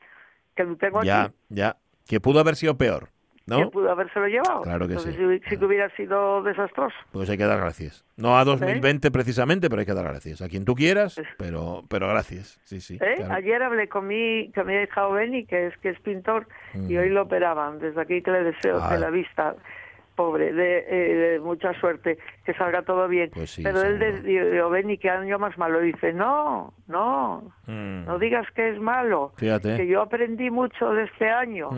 [0.57, 1.77] que lo tengo Ya, aquí, ya.
[2.11, 3.09] Que pudo haber sido peor,
[3.46, 3.70] que ¿no?
[3.70, 4.62] pudo habérselo llevado.
[4.62, 5.38] Claro que Entonces, sí.
[5.44, 6.94] si, si que hubiera sido desastroso.
[7.12, 8.05] Pues hay que dar gracias.
[8.16, 10.42] No a 2020 precisamente, pero hay que dar gracias.
[10.42, 12.61] A quien tú quieras, pero, pero gracias.
[12.64, 12.99] Sí, sí.
[13.01, 13.14] ¿Eh?
[13.16, 13.35] claro.
[13.35, 16.99] Ayer hablé con mi, con mi hija Beni, que es, que es pintor, y Mm.
[16.99, 17.79] hoy lo operaban.
[17.79, 18.92] Desde aquí que le deseo Ah.
[18.92, 19.55] de la vista,
[20.20, 23.30] pobre, de, eh, de mucha suerte, que salga todo bien.
[23.33, 28.04] Pues sí, Pero él de, de Beni, que año más malo, dice, no, no, Mm.
[28.04, 29.76] no digas que es malo, Fíjate.
[29.78, 31.70] que yo aprendí mucho de este año,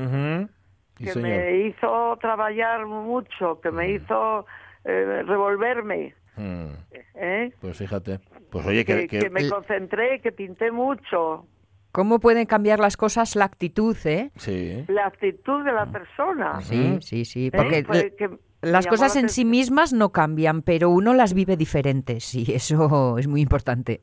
[0.97, 1.29] que señor.
[1.29, 4.45] me hizo trabajar mucho, que me hizo
[4.85, 6.15] eh, revolverme.
[6.37, 6.73] Mm.
[7.15, 7.53] ¿eh?
[7.61, 8.19] Pues fíjate.
[8.51, 11.47] Pues oye, Que, que, que me concentré, que pinté mucho.
[11.93, 14.31] ¿Cómo pueden cambiar las cosas la actitud, eh?
[14.37, 14.85] Sí.
[14.89, 16.61] La actitud de la persona.
[16.63, 17.47] Sí, sí, sí.
[17.49, 17.53] ¿eh?
[17.55, 17.85] Porque
[18.17, 18.31] que
[18.63, 23.19] las cosas la en sí mismas no cambian, pero uno las vive diferentes y eso
[23.19, 24.03] es muy importante.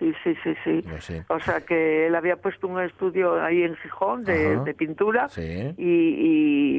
[0.00, 1.22] Sí, sí, sí, sí.
[1.28, 5.74] O sea que él había puesto un estudio ahí en Gijón de, pintura Sí.
[5.76, 5.84] y,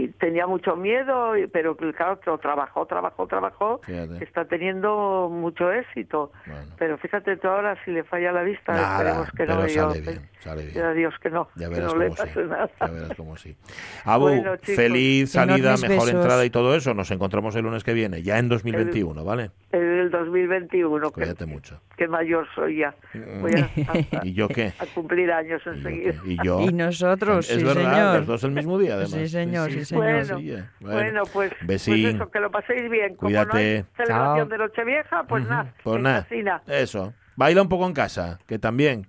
[0.04, 4.24] y tenía mucho miedo, pero claro, trabajó, trabajó, trabajó, Fíjate.
[4.24, 6.32] está teniendo mucho éxito.
[6.48, 6.66] Bueno.
[6.80, 9.70] Pero fíjate tú ahora si le falla la vista, Nada, esperemos que pero no.
[9.70, 10.78] sale bien, sale bien.
[10.78, 12.28] y a Dios que no, Ya que verás no le cómo sí.
[12.28, 12.70] pase nada.
[12.80, 13.56] Ya verás cómo sí.
[14.04, 14.76] Abu, Bueno, chicos.
[14.76, 16.10] feliz salida, mejor besos.
[16.10, 16.94] entrada y todo eso.
[16.94, 19.52] Nos encontramos el lunes que viene, ya en 2021, ¿vale?
[19.72, 21.80] En el 2021, que, Cuídate mucho.
[21.98, 22.94] que mayor soy ya.
[23.42, 23.66] Voy a,
[24.20, 24.74] a- ¿Y yo qué?
[24.80, 26.14] a cumplir años ¿Y yo enseguida.
[26.26, 26.60] ¿Y yo?
[26.62, 28.18] Y nosotros, es sí, verdad, señor.
[28.20, 29.12] los dos el mismo día, además.
[29.12, 30.42] Sí, señor, sí, Bueno, señor.
[30.42, 30.64] Sí, eh.
[30.80, 32.08] bueno, pues, pues besín.
[32.16, 33.16] eso, que lo paséis bien.
[33.16, 33.48] Como Cuídate.
[33.54, 34.46] no hay celebración Chao.
[34.48, 36.28] de Nochevieja, pues nada, Pues nada,
[36.68, 37.14] eso.
[37.36, 39.08] Baila un poco en casa, que también,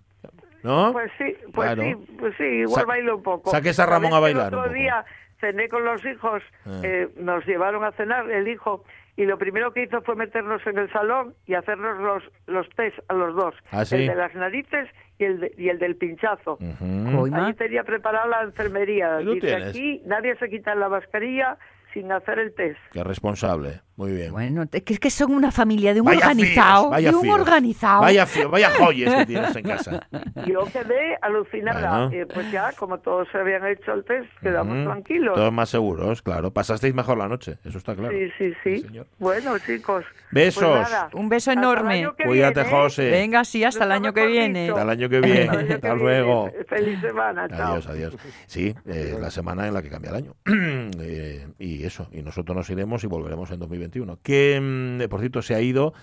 [0.62, 0.92] ¿no?
[0.92, 1.82] Pues sí, pues Claro.
[1.82, 3.50] sí, pues sí, igual Sa- bailo un poco.
[3.50, 4.74] saques a Ramón ¿Sabéis a bailar El un otro poco?
[4.74, 5.04] día
[5.40, 6.80] cené con los hijos, Ah.
[6.84, 8.84] eh, nos llevaron a cenar el hijo
[9.16, 12.96] y lo primero que hizo fue meternos en el salón y hacernos los, los test
[13.08, 13.54] a los dos.
[13.70, 13.96] ¿Ah, sí?
[13.96, 16.54] El de las narices y el, de- y el del pinchazo.
[16.60, 17.16] Ujú.
[17.18, 17.44] Coima.
[17.46, 19.16] Allí tenía preparada la enfermería.
[19.16, 21.58] Ahí Dice, aquí nadie se quita la mascarilla
[21.92, 22.78] sin hacer el test.
[22.92, 23.80] Qué responsable.
[23.94, 24.32] Muy bien.
[24.32, 27.38] Bueno, es que son una familia de un Vaya organizado, fíos, vaya de un fíos.
[27.38, 28.00] organizado.
[28.00, 30.08] Vaya, fío- vaya joyas que tienes en casa.
[30.46, 32.06] Yo quedé alucinada.
[32.06, 32.22] Bueno.
[32.22, 35.34] Eh, pues ya, como todos se habían hecho el test, quedamos tranquilos.
[35.34, 36.50] Todos más seguros, claro.
[36.52, 38.12] Pasasteis mejor la noche, eso está claro.
[38.16, 38.76] Sí, sí, sí.
[38.78, 39.06] Sí, señor.
[39.18, 40.04] bueno, chicos.
[40.30, 40.64] Besos.
[40.64, 42.08] pues nada, Un beso enorme.
[42.24, 42.80] Cuídate, viene, ¿eh?
[42.82, 43.10] José.
[43.10, 44.70] Venga, sí, hasta el año que viene.
[44.70, 45.40] Hasta el año que viene.
[45.42, 46.02] Hasta que Hasta viene.
[46.02, 46.50] luego.
[46.66, 47.72] Feliz semana, chao.
[47.72, 48.16] Adiós, adiós.
[48.46, 50.34] Sí, eh, la semana en la que cambia el año.
[51.04, 54.18] Eh, y eso, y nosotros nos iremos y volveremos en 2021.
[54.22, 55.94] Que, mm, por cierto, se ha ido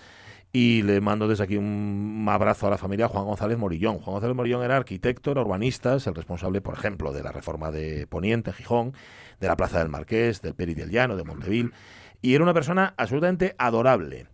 [0.52, 3.98] Y le mando desde aquí un abrazo a la familia Juan González Morillón.
[3.98, 7.70] Juan González Morillón era arquitecto, era urbanista, es el responsable, por ejemplo, de la reforma
[7.70, 8.92] de Poniente, Gijón,
[9.38, 11.72] de la Plaza del Marqués, del Peri del Llano, de Montevil.
[12.20, 14.26] Y era una persona absolutamente adorable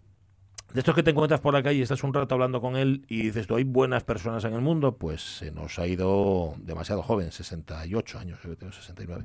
[0.76, 3.06] de estos que te encuentras por la calle y estás un rato hablando con él
[3.08, 7.02] y dices, tú hay buenas personas en el mundo, pues se nos ha ido demasiado
[7.02, 9.24] joven, 68 años, yo tengo 69.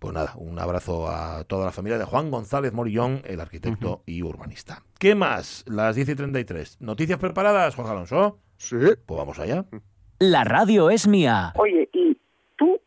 [0.00, 4.24] Pues nada, un abrazo a toda la familia de Juan González Morillón, el arquitecto y
[4.24, 4.82] urbanista.
[4.98, 5.64] ¿Qué más?
[5.68, 6.80] Las 10 y 33.
[6.80, 8.40] ¿Noticias preparadas, Jorge Alonso?
[8.56, 8.74] Sí.
[9.06, 9.64] Pues vamos allá.
[10.18, 11.52] La radio es mía.
[11.54, 12.18] Oye, y
[12.56, 12.80] tú,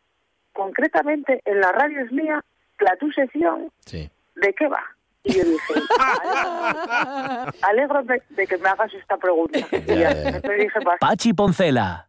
[0.52, 2.44] concretamente, en la radio es mía,
[2.80, 4.10] la tu sección, sí.
[4.36, 4.93] ¿de qué va?
[5.24, 5.74] Y yo dije,
[7.62, 9.58] alegro de, que me hagas esta pregunta.
[9.72, 12.08] Y ya, me dije, Pachi Poncela.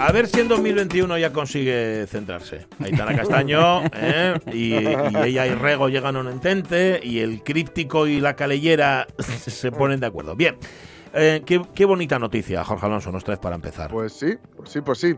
[0.00, 2.66] A ver si en 2021 ya consigue centrarse.
[2.80, 4.34] Aitana Castaño ¿eh?
[4.52, 9.70] y, ella y Rego llegan a un entente y el críptico y la calellera se
[9.70, 10.34] ponen de acuerdo.
[10.34, 10.56] Bien,
[11.14, 13.92] eh, qué, qué, bonita noticia, Jorge Alonso, nos traes para empezar.
[13.92, 15.16] Pues sí, pues sí, pues sí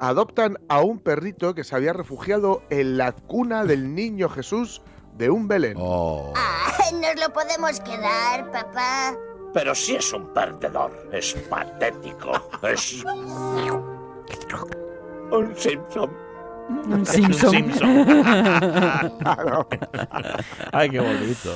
[0.00, 4.82] adoptan a un perrito que se había refugiado en la cuna del niño Jesús
[5.16, 5.74] de un Belén.
[5.76, 6.32] Oh.
[6.36, 9.16] Ah, nos lo podemos quedar, papá.
[9.52, 12.32] Pero si es un perdedor, es patético,
[12.62, 13.04] es...
[15.30, 16.10] un Simpson.
[16.84, 17.54] Un Simpson.
[20.72, 21.54] Ay, qué bonito.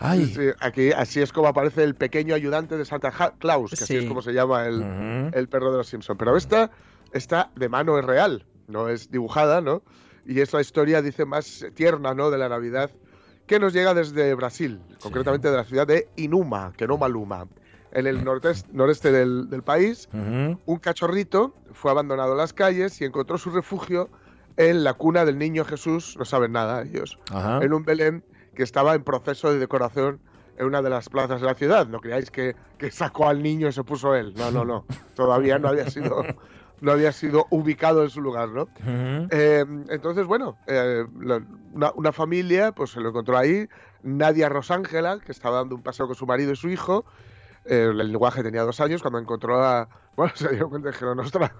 [0.00, 0.34] Ay.
[0.60, 4.22] aquí así es como aparece el pequeño ayudante de Santa Claus, que así es como
[4.22, 6.16] se llama el, el perro de los Simpson.
[6.16, 6.70] Pero esta
[7.14, 9.82] esta de mano es real, no es dibujada, ¿no?
[10.26, 12.30] Y es la historia, dice, más tierna, ¿no?
[12.30, 12.90] De la Navidad,
[13.46, 17.46] que nos llega desde Brasil, concretamente de la ciudad de Inuma, que no Maluma.
[17.92, 23.38] En el noreste, noreste del, país, un cachorrito fue abandonado en las calles y encontró
[23.38, 24.10] su refugio
[24.56, 27.18] en la cuna del niño Jesús, no saben nada ellos,
[27.60, 28.24] en un Belén
[28.56, 30.20] que estaba en proceso de decoración
[30.56, 31.86] en una de las plazas de la ciudad.
[31.86, 34.34] No creáis que, que sacó al niño y se puso él.
[34.36, 34.84] No, no, no.
[35.14, 36.24] Todavía no había sido
[36.80, 38.68] no había sido ubicado en su lugar, ¿no?
[39.30, 41.04] Eh, entonces, bueno, eh,
[41.72, 43.68] una, familia pues se lo encontró ahí,
[44.02, 47.04] Nadia Rosángela, que estaba dando un paseo con su marido y su hijo,
[47.64, 49.88] eh, el lenguaje tenía dos años, cuando encontró a...
[50.16, 51.52] Bueno, se dio cuenta y dijeron, ostras,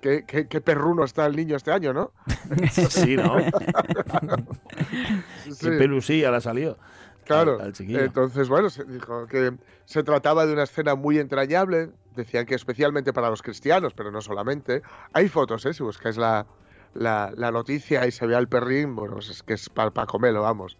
[0.00, 2.12] qué, qué, qué, perruno está el niño este año, ¿no?
[2.70, 3.38] sí, ¿no?
[5.50, 5.58] sí.
[5.60, 6.78] Qué pelusilla la salió.
[7.24, 7.58] Claro.
[7.62, 9.52] Entonces, bueno, se dijo que
[9.84, 11.90] se trataba de una escena muy entrañable.
[12.16, 14.82] Decían que especialmente para los cristianos, pero no solamente.
[15.12, 15.72] Hay fotos, ¿eh?
[15.72, 16.46] Si buscáis la,
[16.94, 20.76] la, noticia y se ve al perrín, bueno, pues es que es para comerlo, vamos.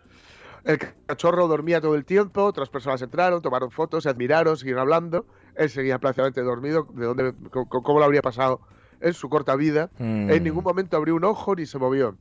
[0.65, 5.25] El cachorro dormía todo el tiempo, otras personas entraron, tomaron fotos, se admiraron, siguieron hablando.
[5.55, 8.61] Él seguía prácticamente dormido, de dónde, cómo, lo habría pasado
[9.01, 9.91] en su corta vida.
[9.99, 10.43] En Mm.
[10.43, 12.19] ningún momento abrió un ojo ni se movió.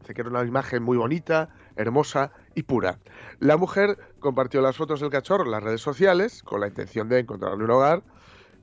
[0.00, 2.98] Dice que era una imagen muy bonita, hermosa y pura.
[3.38, 7.20] La mujer compartió las fotos del cachorro en las redes sociales con la intención de
[7.20, 8.02] encontrarle un hogar.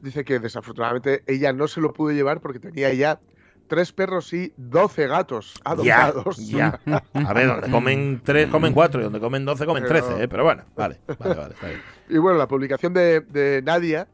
[0.02, 3.20] Dice que desafortunadamente ella no se lo pudo llevar porque tenía ya
[3.68, 6.38] tres perros y doce gatos adoptados.
[6.48, 7.04] Ya, ya.
[7.14, 10.28] A ver, donde comen tres, comen cuatro, y donde comen doce, comen trece, ¿eh?
[10.28, 11.82] pero bueno, vale, vale, vale, está bien.
[12.10, 14.08] Y bueno, la publicación de, de Nadia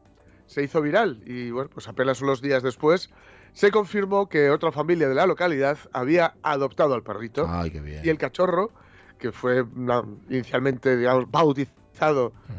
[0.46, 3.10] se hizo viral y bueno, pues apenas unos días después
[3.52, 8.00] se confirmó que otra familia de la localidad había adoptado al perrito Ay, qué bien.
[8.04, 8.72] y el cachorro,
[9.18, 9.64] que fue
[10.28, 11.83] inicialmente digamos, bautizado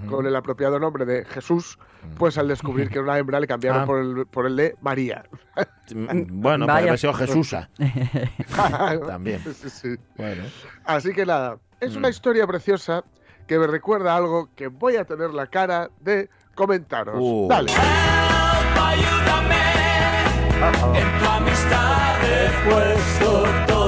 [0.10, 1.78] con el apropiado nombre de Jesús,
[2.18, 3.86] pues al descubrir que era una hembra le cambiaron Ah.
[3.86, 5.26] por, el, por el de María.
[5.94, 6.88] Mm, Bueno, Vaya.
[6.88, 7.70] haber sido Jesusa.
[9.08, 9.42] También.
[9.54, 9.96] Sí, sí.
[10.18, 10.44] Bueno.
[10.86, 11.98] Así que nada, es Mm.
[11.98, 13.04] una historia preciosa
[13.48, 17.16] que me recuerda algo que voy a tener la cara de comentaros.
[17.20, 17.48] Uh.
[17.50, 17.72] Dale.
[20.96, 23.85] En tu amistad he puesto toda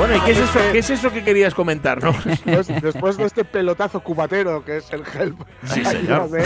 [0.00, 2.16] Bueno, ¿y qué es eso, qué es eso que querías comentarnos?
[2.24, 6.44] Después, después de este pelotazo cubatero que es el help, Sí, ayúdame,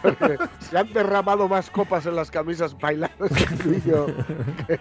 [0.00, 3.26] porque se han derramado más copas en las camisas bailando
[4.66, 4.80] que,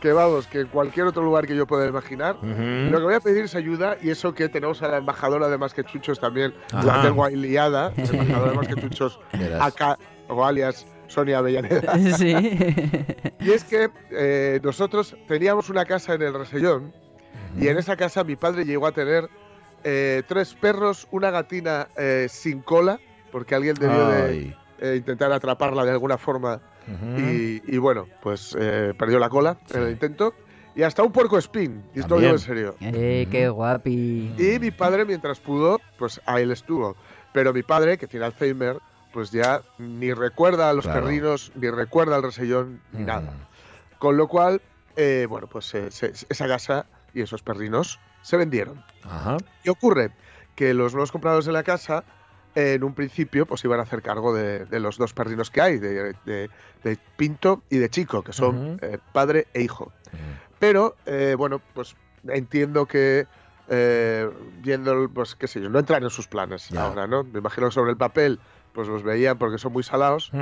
[0.00, 2.36] que vamos, que en cualquier otro lugar que yo pueda imaginar.
[2.36, 2.90] Ujú.
[2.92, 5.58] Lo que voy a pedir es ayuda y eso que tenemos a la embajadora de
[5.58, 6.86] Más que Chuchos también, Ajá.
[6.86, 9.18] la tengo ahí liada, la embajadora de Más que Chuchos,
[9.60, 11.98] acá, o alias Sonia Avellaneda.
[12.16, 12.32] Sí.
[13.40, 16.92] Y es que eh, nosotros teníamos una casa en el Resellón
[17.58, 19.28] y en esa casa mi padre llegó a tener
[19.84, 23.00] eh, tres perros, una gatina eh, sin cola,
[23.32, 26.60] porque alguien debió de eh, intentar atraparla de alguna forma
[27.16, 30.34] y, y bueno, pues eh, perdió la cola en el intento.
[30.74, 32.76] Y hasta un puerco espín, y esto lo digo en serio.
[32.80, 34.34] Eh, qué guapi.
[34.38, 36.96] Y mi padre, mientras pudo, pues ahí él estuvo.
[37.32, 38.78] Pero mi padre, que tiene Alzheimer,
[39.12, 43.32] pues ya ni recuerda a los perrinos, ni recuerda al resellón, ni nada.
[43.98, 44.62] Con lo cual,
[44.96, 48.82] eh, bueno, pues esa casa y esos perrinos se vendieron.
[49.04, 49.36] Ajá.
[49.62, 50.10] ¿Qué ocurre?
[50.54, 52.04] Que los nuevos compradores de la casa,
[52.54, 56.50] en un principio, pues iban a hacer cargo de, los dos perrinos que hay, de,
[57.16, 59.92] Pinto y de Chico, que son eh, padre e hijo.
[60.58, 61.96] Pero, eh, bueno, pues
[62.28, 63.26] entiendo que
[64.62, 67.22] viendo, pues qué sé yo, no entran en sus planes ahora, ¿no?
[67.22, 68.40] Me imagino que sobre el papel
[68.72, 70.32] pues los veían porque son muy salados,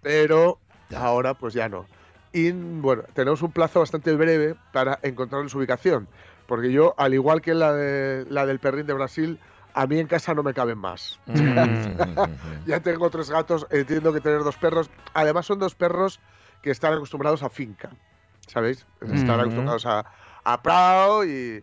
[0.00, 0.58] pero
[0.96, 1.86] ahora pues ya no.
[2.32, 6.08] Y bueno, tenemos un plazo bastante breve para encontrar su ubicación,
[6.46, 9.38] porque yo, al igual que la, de, la del perrín de Brasil,
[9.74, 11.20] a mí en casa no me caben más.
[12.66, 14.90] ya tengo tres gatos, entiendo que tener dos perros.
[15.14, 16.20] Además son dos perros
[16.62, 17.90] que están acostumbrados a finca,
[18.46, 18.86] ¿sabéis?
[19.00, 20.06] Están acostumbrados a,
[20.44, 21.62] a prado y,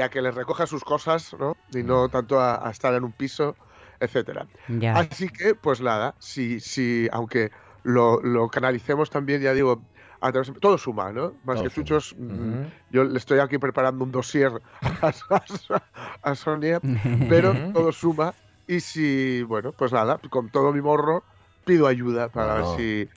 [0.00, 1.56] a que les recoja sus cosas, ¿no?
[1.72, 3.56] Y no tanto a estar en un piso
[4.00, 4.46] etcétera.
[4.94, 7.50] Así que, pues nada, si, si aunque
[7.82, 9.82] lo, lo canalicemos también, ya digo,
[10.60, 11.34] todo suma, ¿no?
[11.44, 14.52] Más que chuchos, mm, yo le estoy aquí preparando un dossier
[16.22, 16.80] a, Sonia,
[17.28, 18.34] pero todo suma.
[18.66, 21.22] Y si, bueno, pues nada, con todo mi morro,
[21.64, 23.08] pido ayuda para ver si.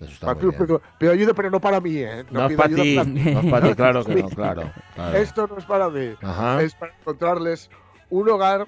[0.99, 2.25] Pido, ayuda, pero no para mí, ¿eh?
[2.31, 4.71] No, es para ti, no es para ti, claro que no, claro,
[5.13, 6.15] Esto no es para mí.
[6.61, 7.69] Es para encontrarles
[8.09, 8.67] un hogar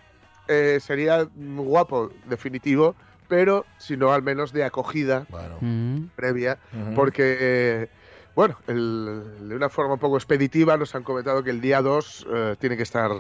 [0.51, 2.95] eh, sería guapo, definitivo,
[3.27, 5.27] pero si no al menos de acogida
[5.61, 6.05] mm.
[6.15, 6.57] previa,
[6.95, 7.89] porque, eh,
[8.35, 12.55] bueno, de una forma un poco expeditiva nos han comentado que el día 2 eh,
[12.59, 13.11] tiene que estar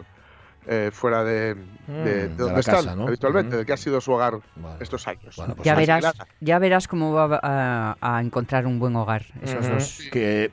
[0.67, 4.39] eh, fuera de, mm, donde están habitualmente, de que ha sido su hogar
[4.79, 5.35] estos años.
[5.35, 10.01] Pues ya, verás, ya verás cómo va a, encontrar un buen hogar esos dos.
[10.11, 10.51] Que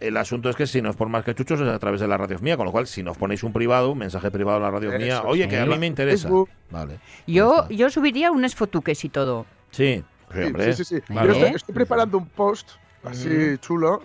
[0.00, 2.08] el, asunto es que si no es por más que chuchos es a través de
[2.08, 4.60] la radio mía, con lo cual si nos ponéis un privado, un mensaje privado a
[4.60, 6.28] la radio mía, oye, que a mí me interesa.
[6.70, 6.98] Vale.
[7.26, 9.46] Yo, yo subiría unas fotuques y todo.
[9.70, 10.96] Sí, sí, sí, sí.
[11.54, 12.72] estoy preparando un post
[13.04, 14.02] así chulo.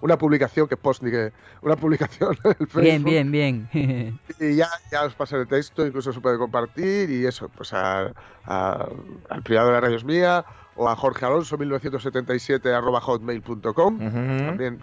[0.00, 1.32] Una publicación que post ni que.
[1.62, 2.82] Una publicación en el Facebook.
[2.82, 4.20] Bien, bien, bien.
[4.40, 7.10] y ya, ya os pasaré el texto, incluso se puede compartir.
[7.10, 8.12] Y eso, pues a,
[8.44, 10.44] al privado de la radios mía
[10.76, 13.98] o a Jorge Alonso 1977 arroba hotmail.com.
[13.98, 14.82] También,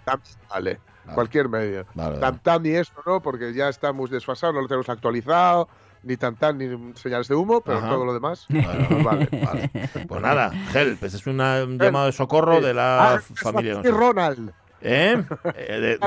[0.50, 0.80] vale.
[1.14, 1.86] Cualquier medio.
[1.94, 3.20] Vale, Tam, y esto, ¿no?
[3.20, 5.68] Porque ya estamos desfasados, no lo tenemos actualizado
[6.04, 8.46] ni tan ni señales de humo, pero todo lo demás.
[8.48, 9.70] vale, vale.
[10.06, 11.38] Pues nada, Help, pues es un
[11.78, 13.80] llamado de socorro de la familia.
[13.82, 14.52] Ronald.
[14.86, 15.24] ¿Eh?
[15.56, 15.98] eh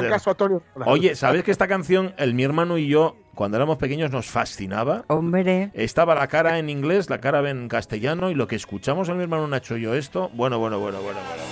[0.86, 5.04] Oye, ¿sabes que esta canción, el mi hermano y yo, cuando éramos pequeños, nos fascinaba?
[5.08, 5.72] Hombre.
[5.74, 9.24] Estaba la cara en inglés, la cara en castellano, y lo que escuchamos en mi
[9.24, 11.48] hermano Nacho y yo esto, bueno, bueno, bueno, bueno, bueno.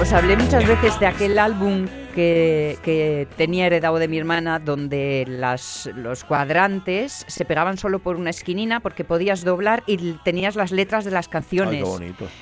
[0.00, 1.86] Os hablé muchas veces de aquel álbum
[2.18, 8.30] que, tenía heredado de mi hermana, donde las, los cuadrantes se pegaban solo por una
[8.30, 11.84] esquinina porque podías doblar y tenías las letras de las canciones.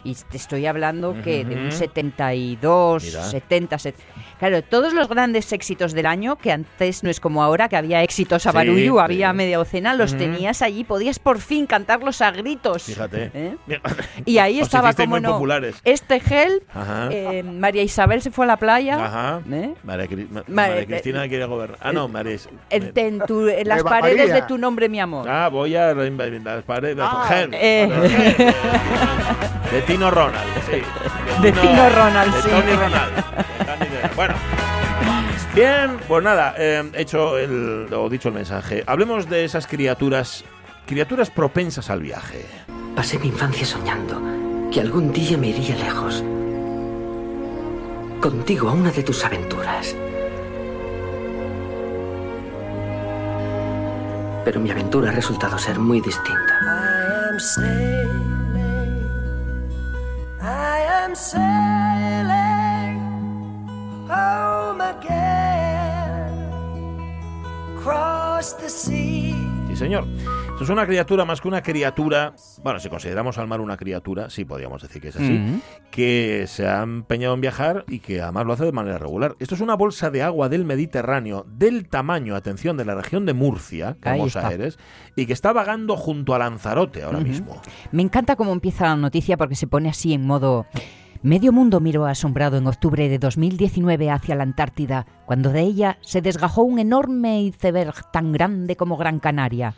[0.05, 3.77] Y te estoy hablando que de un 72, 70,
[4.39, 8.03] Claro, todos los grandes éxitos del año, que antes no es como ahora, que había
[8.03, 12.85] éxitos a barullo, había media docena, los tenías allí, podías por fin cantarlos a gritos.
[12.85, 13.31] Fíjate.
[13.35, 13.57] ¿eh?
[14.25, 15.41] Y ahí estaba como no.
[15.85, 16.63] Este gel,
[17.11, 19.05] eh, María Isabel se fue a la playa.
[19.05, 19.43] Ajá.
[19.51, 19.66] ¿eh?
[19.83, 20.07] María,
[20.87, 21.79] Cristina quiere gobernar.
[21.81, 22.37] Ah, no, María.
[22.71, 25.29] En, en, las paredes de tu nombre, mi amor.
[25.29, 26.99] Ah, voy a las paredes.
[27.01, 27.89] Ah, eh.
[29.73, 30.83] de Tino Ronald, sí.
[31.43, 32.49] De, Tino, Ronald, de sí.
[32.49, 34.17] Tony Ronald.
[34.17, 34.35] bueno.
[35.55, 38.85] Bien, pues nada, eh, hecho el, o dicho el mensaje.
[38.87, 40.45] Hablemos de esas criaturas,
[40.87, 42.45] criaturas propensas al viaje.
[42.95, 44.21] Pasé mi infancia soñando
[44.71, 46.23] que algún día me iría lejos
[48.31, 49.95] contigo a una de tus aventuras.
[54.45, 56.57] Pero mi aventura ha resultado ser muy distinta.
[69.77, 70.07] Sí, señor.
[70.53, 72.33] Esto es una criatura más que una criatura,
[72.65, 75.61] bueno, si consideramos al mar una criatura, sí podríamos decir que es así,
[75.91, 79.37] que se ha empeñado en viajar y que además lo hace de manera regular.
[79.39, 83.35] Esto es una bolsa de agua del Mediterráneo del tamaño, atención, de la región de
[83.35, 84.79] Murcia, que Aires,
[85.15, 87.61] y que está vagando junto a Lanzarote ahora mismo.
[87.93, 90.65] Me encanta cómo empieza la noticia porque se pone así en modo...
[91.27, 96.23] Medio mundo miró asombrado en octubre de 2019 hacia la Antártida, cuando de ella se
[96.23, 99.75] desgajó un enorme iceberg tan grande como Gran Canaria.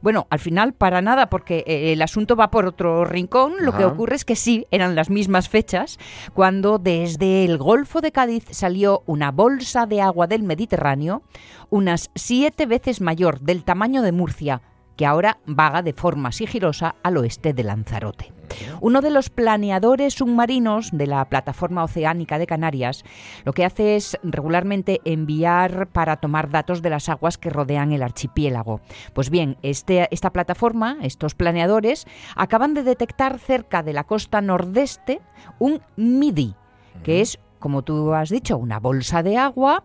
[0.00, 3.54] Bueno, al final para nada, porque eh, el asunto va por otro rincón.
[3.62, 5.98] Lo que ocurre es que sí, eran las mismas fechas
[6.34, 11.22] cuando desde el Golfo de Cádiz salió una bolsa de agua del Mediterráneo,
[11.68, 14.62] unas siete veces mayor del tamaño de Murcia,
[14.96, 18.32] que ahora vaga de forma sigilosa al oeste de Lanzarote.
[18.80, 23.04] Uno de los planeadores submarinos de la plataforma oceánica de Canarias
[23.44, 28.02] lo que hace es regularmente enviar para tomar datos de las aguas que rodean el
[28.02, 28.80] archipiélago.
[29.12, 35.20] Pues bien, este, esta plataforma, estos planeadores, acaban de detectar cerca de la costa nordeste
[35.58, 36.54] un MIDI,
[37.02, 39.82] que es como tú has dicho, una bolsa de agua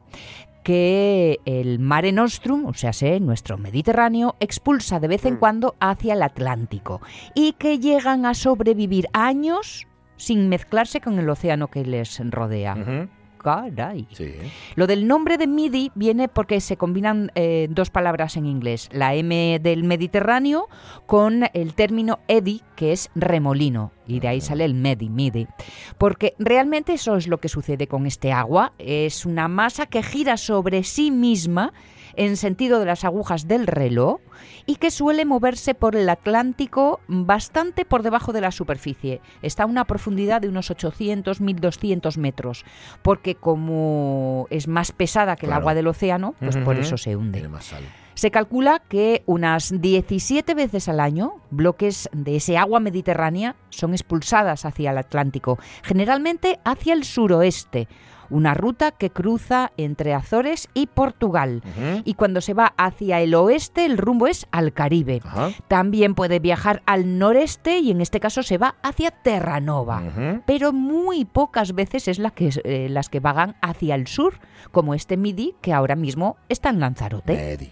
[0.63, 5.37] que el Mare Nostrum, o sea, nuestro Mediterráneo, expulsa de vez en mm.
[5.37, 7.01] cuando hacia el Atlántico
[7.33, 9.87] y que llegan a sobrevivir años
[10.17, 12.75] sin mezclarse con el océano que les rodea.
[13.41, 14.07] Caray.
[14.75, 19.15] Lo del nombre de MIDI viene porque se combinan eh, dos palabras en inglés, la
[19.15, 20.67] M del Mediterráneo
[21.05, 25.47] con el término eddy, que es remolino, y de ahí sale el MEDI, MIDI.
[25.97, 30.37] Porque realmente eso es lo que sucede con este agua, es una masa que gira
[30.37, 31.73] sobre sí misma
[32.15, 34.19] en sentido de las agujas del reloj
[34.65, 39.21] y que suele moverse por el Atlántico bastante por debajo de la superficie.
[39.41, 42.65] Está a una profundidad de unos 800-1200 metros,
[43.01, 47.49] porque como es más pesada que el agua del océano, pues por eso se hunde.
[48.13, 54.65] Se calcula que unas 17 veces al año bloques de ese agua mediterránea son expulsadas
[54.65, 57.87] hacia el Atlántico, generalmente hacia el suroeste,
[58.31, 61.61] una ruta que cruza entre Azores y Portugal.
[62.05, 65.21] Y cuando se va hacia el oeste, el rumbo es al Caribe.
[65.67, 70.41] También puede viajar al noreste y en este caso se va hacia Terranova.
[70.45, 74.39] Pero muy pocas veces es la que, eh, las que vagan hacia el sur,
[74.71, 77.33] como este MIDI que ahora mismo está en Lanzarote.
[77.33, 77.71] Medi,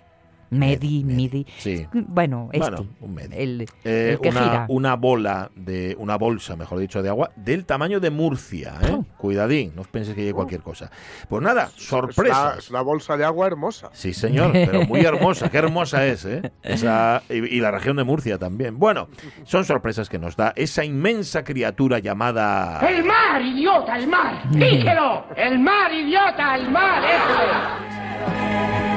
[0.49, 1.45] Midi.
[1.57, 1.87] Sí.
[1.93, 3.35] Bueno, este, un Medi.
[3.35, 4.65] El, eh, que una, gira.
[4.69, 8.75] una bola, de una bolsa, mejor dicho, de agua del tamaño de Murcia.
[8.81, 8.91] ¿eh?
[8.91, 9.05] Oh.
[9.17, 10.89] Cuidadín, no os penséis que llegue cualquier cosa.
[11.27, 12.57] Pues nada, sorpresas.
[12.59, 13.89] Es una, bolsa de agua hermosa.
[13.93, 15.49] Sí, señor, pero muy hermosa.
[15.49, 16.51] Qué hermosa es, ¿eh?
[16.63, 18.79] Esa, y, la región de Murcia también.
[18.79, 19.09] Bueno,
[19.43, 22.79] son sorpresas que nos da esa inmensa criatura llamada...
[22.87, 24.43] ¡El mar, idiota, el mar!
[24.49, 25.25] ¡Dígelo!
[25.35, 27.03] ¡El mar, idiota, el mar!
[27.03, 28.88] ¡Eso Es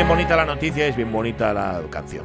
[0.00, 2.24] bien bonita la noticia, es bien bonita la canción.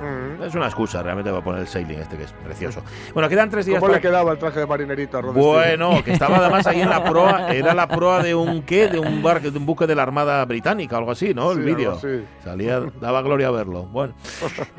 [0.00, 0.42] Mm.
[0.42, 2.82] Es una excusa realmente para poner el sailing este que es precioso.
[3.14, 3.80] Bueno, quedan tres días.
[3.80, 7.02] ¿Cómo le quedaba el traje de marinerito a Bueno, que estaba además ahí en la
[7.04, 10.02] proa, era la proa de un qué, de un barco, de un buque de la
[10.02, 11.52] Armada Británica, algo así, ¿no?
[11.52, 11.98] El vídeo.
[12.44, 13.84] Salía, daba gloria verlo.
[13.84, 14.14] Bueno,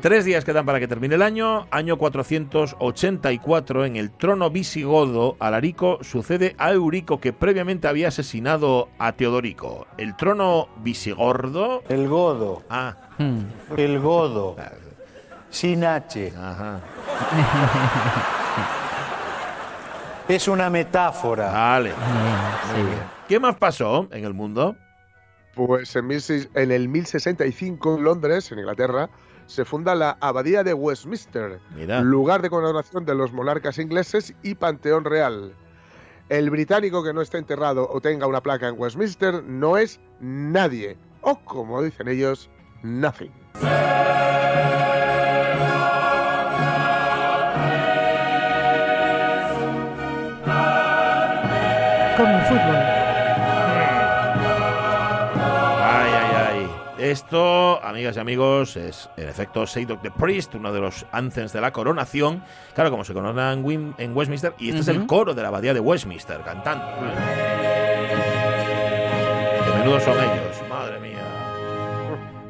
[0.00, 1.66] tres días quedan para que termine el año.
[1.70, 9.12] Año 484, en el trono visigodo, Alarico sucede a Eurico, que previamente había asesinado a
[9.12, 9.86] Teodorico.
[9.96, 11.82] El trono visigordo.
[11.88, 12.62] El godo.
[12.70, 12.96] Ah.
[13.76, 14.56] El godo.
[15.50, 16.32] Sin H.
[20.28, 21.50] es una metáfora.
[21.50, 21.92] Vale.
[23.28, 24.76] ¿Qué más pasó en el mundo?
[25.54, 26.10] Pues en,
[26.54, 29.10] en el 1065 en Londres, en Inglaterra,
[29.46, 31.58] se funda la Abadía de Westminster,
[32.02, 35.54] lugar de coronación de los monarcas ingleses y panteón real.
[36.28, 40.98] El británico que no esté enterrado o tenga una placa en Westminster no es nadie,
[41.22, 42.50] o como dicen ellos,
[42.82, 43.32] nothing.
[52.48, 52.76] Fútbol.
[55.82, 56.70] Ay, ay, ay.
[56.98, 61.60] Esto, amigas y amigos, es en efecto Seydok the Priest, uno de los anthems de
[61.60, 62.42] la coronación.
[62.74, 65.74] Claro, como se corona en, en Westminster, y este es el coro de la abadía
[65.74, 66.86] de Westminster, cantando.
[69.66, 70.57] De menudo son ellos.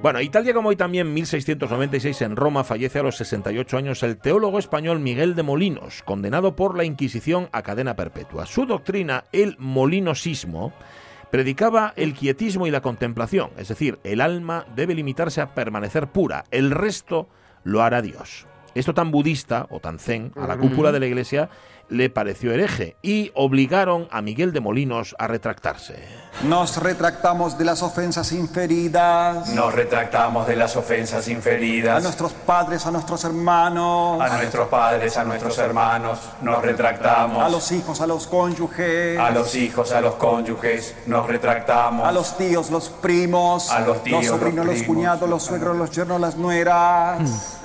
[0.01, 4.03] Bueno, y tal día como hoy también, 1696 en Roma, fallece a los 68 años
[4.05, 8.47] el teólogo español Miguel de Molinos, condenado por la Inquisición a cadena perpetua.
[8.47, 10.73] Su doctrina, el molinosismo,
[11.33, 16.45] predicaba el quietismo y la contemplación, es decir, el alma debe limitarse a permanecer pura,
[16.53, 17.29] el resto
[17.65, 18.47] lo hará Dios.
[18.77, 21.51] Esto tan budista o tan zen a la cúpula de la iglesia
[21.89, 25.97] le pareció hereje y obligaron a Miguel de Molinos a retractarse.
[26.45, 29.49] Nos retractamos de las ofensas inferidas.
[29.49, 31.99] Nos retractamos de las ofensas inferidas.
[31.99, 34.21] A nuestros padres, a nuestros hermanos.
[34.21, 36.21] A nuestros padres, a nuestros hermanos.
[36.43, 37.43] Nos retractamos.
[37.43, 39.19] A los hijos, a los cónyuges.
[39.19, 40.95] A los hijos, a los cónyuges.
[41.07, 42.07] Nos retractamos.
[42.07, 43.71] A los tíos, los primos.
[43.71, 47.59] A los tíos, los sobrinos, los, cuñados, los suegros, los yernos, las nueras.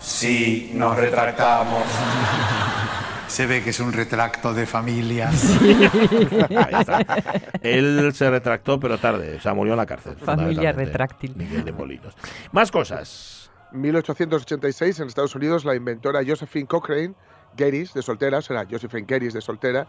[0.00, 1.82] Sí, nos retractamos.
[3.34, 5.28] Se ve que es un retracto de familia.
[5.60, 7.00] Ahí está.
[7.62, 9.34] Él se retractó, pero tarde.
[9.38, 10.14] O sea, murió en la cárcel.
[10.14, 11.34] Familia retráctil.
[11.34, 12.14] Miguel de Molinos.
[12.52, 13.50] Más cosas.
[13.72, 17.16] 1886 en Estados Unidos la inventora Josephine Cochrane
[17.56, 19.88] Gettys de soltera, será Josephine Gettys de soltera,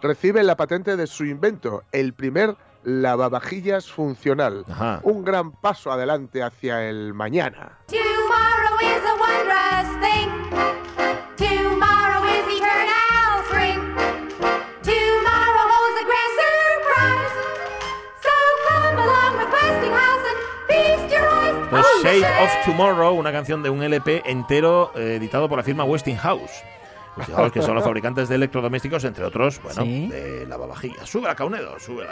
[0.00, 4.64] recibe la patente de su invento, el primer lavavajillas funcional.
[4.70, 5.00] Ajá.
[5.02, 7.78] Un gran paso adelante hacia el mañana.
[7.88, 9.20] Tomorrow is a
[21.70, 25.84] The Shade of Tomorrow, una canción de un LP entero eh, editado por la firma
[25.84, 26.50] Westinghouse.
[27.16, 30.08] Westinghouse, que son los fabricantes de electrodomésticos, entre otros, bueno, Sí.
[30.08, 31.08] de lavavajillas.
[31.08, 32.06] Sube la Caunedo, sube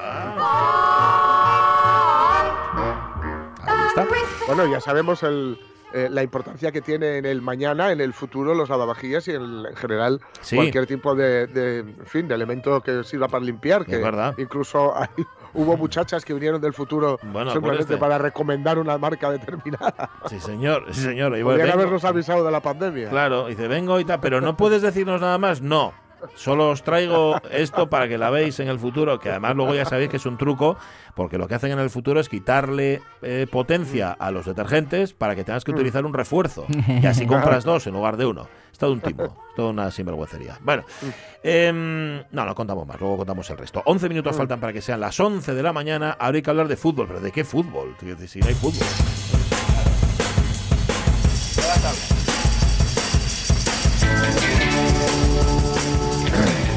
[3.62, 4.06] Ahí está.
[4.46, 5.58] Bueno, ya sabemos el,
[5.92, 9.66] eh, la importancia que tiene en el mañana, en el futuro, los lavavajillas y en,
[9.66, 10.56] en general Sí.
[10.56, 13.84] cualquier tipo de, de, en fin, de elemento que sirva para limpiar.
[13.84, 14.34] Que Es verdad.
[14.38, 15.08] Incluso hay-
[15.58, 17.96] hubo muchachas que vinieron del futuro Bueno, simplemente acuérdate.
[17.96, 20.10] para recomendar una marca determinada.
[20.28, 21.36] Sí, señor, sí, señor.
[21.36, 23.10] Y Podrían habernos avisado de la pandemia.
[23.10, 25.60] Claro, dice, vengo y tal, pero no puedes decirnos nada más.
[25.60, 25.92] No.
[26.34, 29.84] Solo os traigo esto para que la veáis en el futuro, que además luego ya
[29.84, 30.76] sabéis que es un truco,
[31.14, 35.36] porque lo que hacen en el futuro es quitarle eh, potencia a los detergentes para
[35.36, 36.66] que tengas que utilizar un refuerzo.
[36.88, 38.48] Y así compras dos en lugar de uno.
[38.78, 40.56] Todo un timo, es toda una sinvergüencería.
[40.60, 40.84] Bueno,
[41.42, 43.82] em, no, no contamos más, luego contamos el resto.
[43.84, 46.12] 11 minutos faltan para que sean las 11 de la mañana.
[46.12, 47.96] Ahora hay que hablar de fútbol, pero ¿de qué fútbol?
[48.28, 48.86] Si no hay fútbol.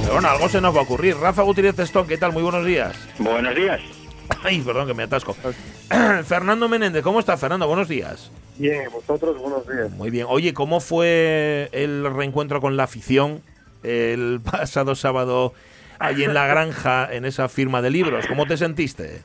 [0.02, 1.16] Pero bueno, algo se nos va a ocurrir.
[1.18, 2.34] Rafa Gutiérrez Testón, ¿qué tal?
[2.34, 2.96] Muy buenos días.
[3.20, 4.01] Buenos días.
[4.44, 5.34] Ay, perdón que me atasco.
[6.26, 7.68] Fernando Menéndez, ¿cómo está Fernando?
[7.68, 8.32] Buenos días.
[8.58, 9.90] Bien, vosotros, buenos días.
[9.92, 10.26] Muy bien.
[10.30, 13.42] Oye, ¿cómo fue el reencuentro con la afición
[13.84, 15.54] el pasado sábado
[16.00, 18.28] allí en la granja, en esa firma de libros?
[18.28, 19.22] ¿Cómo te sentiste?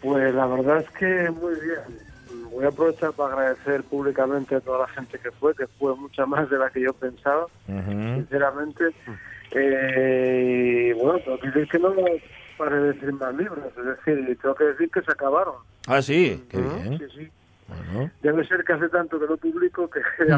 [0.00, 2.10] Pues la verdad es que muy bien.
[2.52, 6.26] Voy a aprovechar para agradecer públicamente a toda la gente que fue, que fue mucha
[6.26, 8.86] más de la que yo pensaba, sinceramente.
[9.52, 11.94] Eh, y bueno, tengo que decir que no
[12.60, 15.54] paré de decir más libros, es decir, tengo que decir que se acabaron.
[15.88, 16.98] Ah, sí, qué bien.
[16.98, 17.32] Sí, sí.
[17.68, 18.10] Bueno.
[18.20, 19.88] Debe ser que hace tanto que no publico
[20.18, 20.36] que la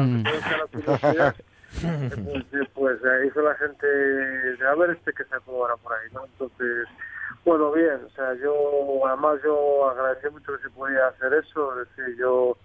[0.71, 1.35] publicidad,
[2.53, 6.23] pues, pues hizo la gente de a ver este que sacó ahora por ahí, ¿no?
[6.23, 6.87] Entonces,
[7.43, 11.89] bueno, bien, o sea, yo además yo agradecí mucho que se podía hacer eso, es
[11.89, 12.57] decir, yo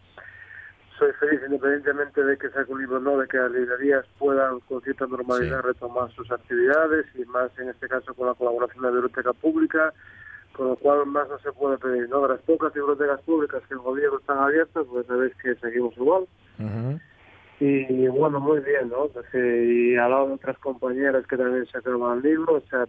[0.99, 4.61] soy feliz independientemente de que saque un libro o no, de que las librerías puedan
[4.61, 8.89] con cierta normalidad retomar sus actividades y más en este caso con la colaboración de
[8.89, 9.93] la biblioteca pública,
[10.53, 12.23] con lo cual más no se puede pedir, ¿no?
[12.23, 16.27] De las pocas bibliotecas públicas que el gobierno están abiertas, pues sabéis que seguimos igual.
[17.61, 19.09] Y bueno, muy bien, ¿no?
[19.09, 22.85] Pues, eh, y al lado de otras compañeras que también sacaban libros, o sea,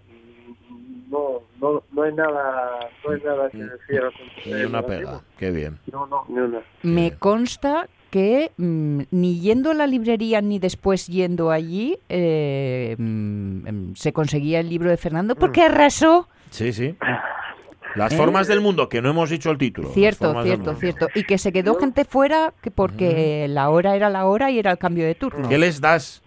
[1.09, 4.01] no, no, no hay nada, no hay nada que decir.
[4.01, 4.13] al
[4.45, 5.21] Ni una pega.
[5.37, 5.79] Qué bien.
[5.91, 6.61] No, no, ni una.
[6.83, 13.67] Me consta que mm, ni yendo a la librería ni después yendo allí eh, mm,
[13.67, 16.27] em, se conseguía el libro de Fernando porque arrasó.
[16.51, 16.95] Sí, sí.
[17.95, 18.17] Las ¿Eh?
[18.17, 19.89] formas del mundo, que no hemos dicho el título.
[19.89, 21.07] Cierto, cierto, cierto.
[21.15, 24.71] Y que se quedó gente fuera que porque la hora era la hora y era
[24.71, 25.49] el cambio de turno.
[25.49, 26.21] ¿Qué les das,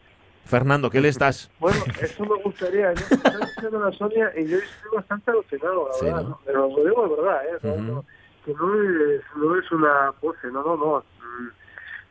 [0.45, 0.91] Fernando?
[0.91, 1.51] ¿Qué les das?
[1.61, 2.93] Bueno, eso me gustaría.
[2.95, 6.23] Yo estoy diciendo la Sonia y yo estoy bastante alucinado, la Sí, verdad.
[6.23, 6.29] ¿no?
[6.31, 6.39] ¿no?
[6.45, 7.59] Pero lo digo de verdad, ¿eh?
[7.63, 7.83] No, Ujú.
[7.83, 8.05] no,
[8.45, 11.05] que no es, no es una pose, no, no, no.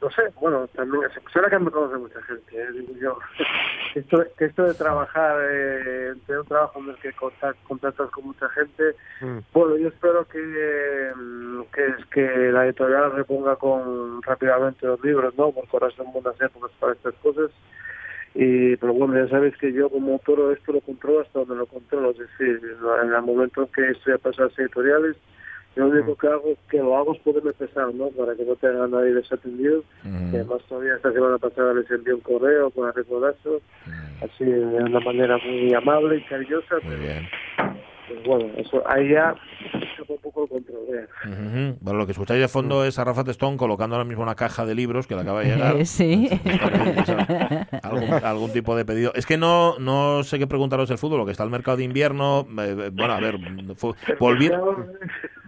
[0.02, 2.72] Mm, No sé, bueno, también será que me conoce mucha gente, ¿eh?
[2.74, 3.20] digo yo.
[3.95, 8.47] Esto, que esto de trabajar, eh, de un trabajo en el que contactas con mucha
[8.49, 8.95] gente,
[9.52, 15.38] bueno, yo espero que, mm, que, es que la editorial reponga con rápidamente los libros,
[15.38, 15.52] ¿no?
[15.52, 17.52] Porque ahora son buenas épocas para estas cosas.
[18.34, 21.66] Y, pero bueno, ya sabéis que yo como autor esto lo controlo hasta donde lo
[21.66, 22.12] controlo.
[22.12, 22.62] Es decir,
[23.04, 25.18] en el momento en que estoy a pasar las editoriales,
[25.76, 28.09] lo único que hago, que lo hago es poderme pesar, ¿no?
[28.09, 29.84] Para que no tenga nadie desatendido.
[30.03, 33.61] Y además todavía esta semana pasada les envié un correo para recordarlo,
[34.22, 36.76] así de una manera muy amable y cariñosa.
[36.84, 37.28] Muy bien.
[38.07, 39.34] Pues bueno, eso ahí ya
[39.99, 41.03] poco a poco lo controlé.
[41.26, 41.78] Ujú.
[41.80, 44.65] Bueno, lo que escucháis de fondo es a Rafa Testón colocando ahora mismo una caja
[44.65, 45.86] de libros que le acaba de llegar.
[45.86, 46.28] Sí.
[47.84, 49.11] algún, algún tipo de pedido.
[49.15, 51.84] Es que no, no sé qué preguntaros del fútbol, lo que está el mercado de
[51.84, 52.45] invierno.
[52.59, 53.38] eh, bueno, a ver,
[53.76, 54.51] fu- volvi-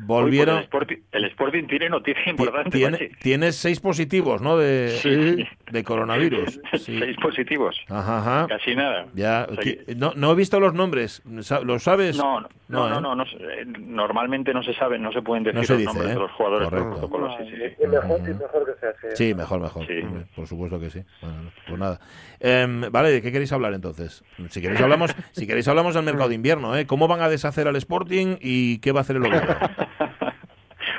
[0.06, 0.58] volvieron.
[0.58, 2.70] El, Sporting, el Sporting tiene noticia importante.
[2.72, 4.58] Tiene, tienes seis positivos, ¿no?
[4.58, 6.60] De, de coronavirus.
[6.78, 7.76] Seis positivos.
[7.89, 8.47] Ajá, ajá.
[8.47, 9.08] Casi nada.
[9.14, 11.22] Ya, O sea qui- no, no he visto los nombres.
[11.26, 12.18] ¿Los sabes?
[12.18, 13.01] No, no, No, no, ¿eh?
[13.01, 15.80] no, no se- eh, normalmente no se sabe, no se pueden decir No se los
[15.80, 16.14] dice, nombres ¿eh?
[16.16, 16.99] de los jugadores por Correcto.
[17.10, 17.49] protocolo, sí,
[17.80, 19.08] sí, mejor, y mejor que sea así.
[19.16, 19.82] Sí, mejor, mejor.
[19.84, 21.01] Hombre, Por supuesto que sí.
[21.22, 21.99] Bueno, no, pues nada.
[22.39, 24.24] Em, vale, ¿de qué queréis hablar entonces?
[24.49, 26.86] Si queréis hablamos, si queréis hablamos del mercado de invierno, ¿eh?
[26.86, 29.43] ¿Cómo van a deshacer al Sporting y qué va a hacer el Oviedo?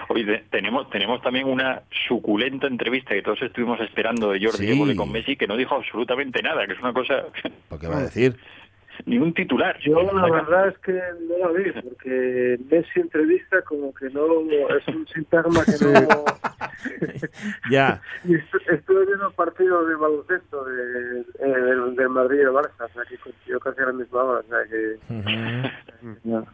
[0.09, 4.73] Oye, te- tenemos, tenemos también una suculenta entrevista que todos estuvimos esperando de Jordi Sí.
[4.73, 7.25] Évole con Messi, que no dijo absolutamente nada, que es una cosa...
[7.69, 8.37] ¿Por qué va a decir?
[9.07, 9.77] Ni un titular.
[9.81, 14.41] Yo la verdad es que no la vi, porque Messi entrevista como que no
[14.77, 16.25] es un sintagma que no...
[17.71, 18.01] Ya.
[18.25, 22.89] Estuve viendo el partido de baloncesto de, eh, del, del Madrid y el Barça, o
[22.89, 24.97] sea, que coincidió casi a la misma hora, o sea, que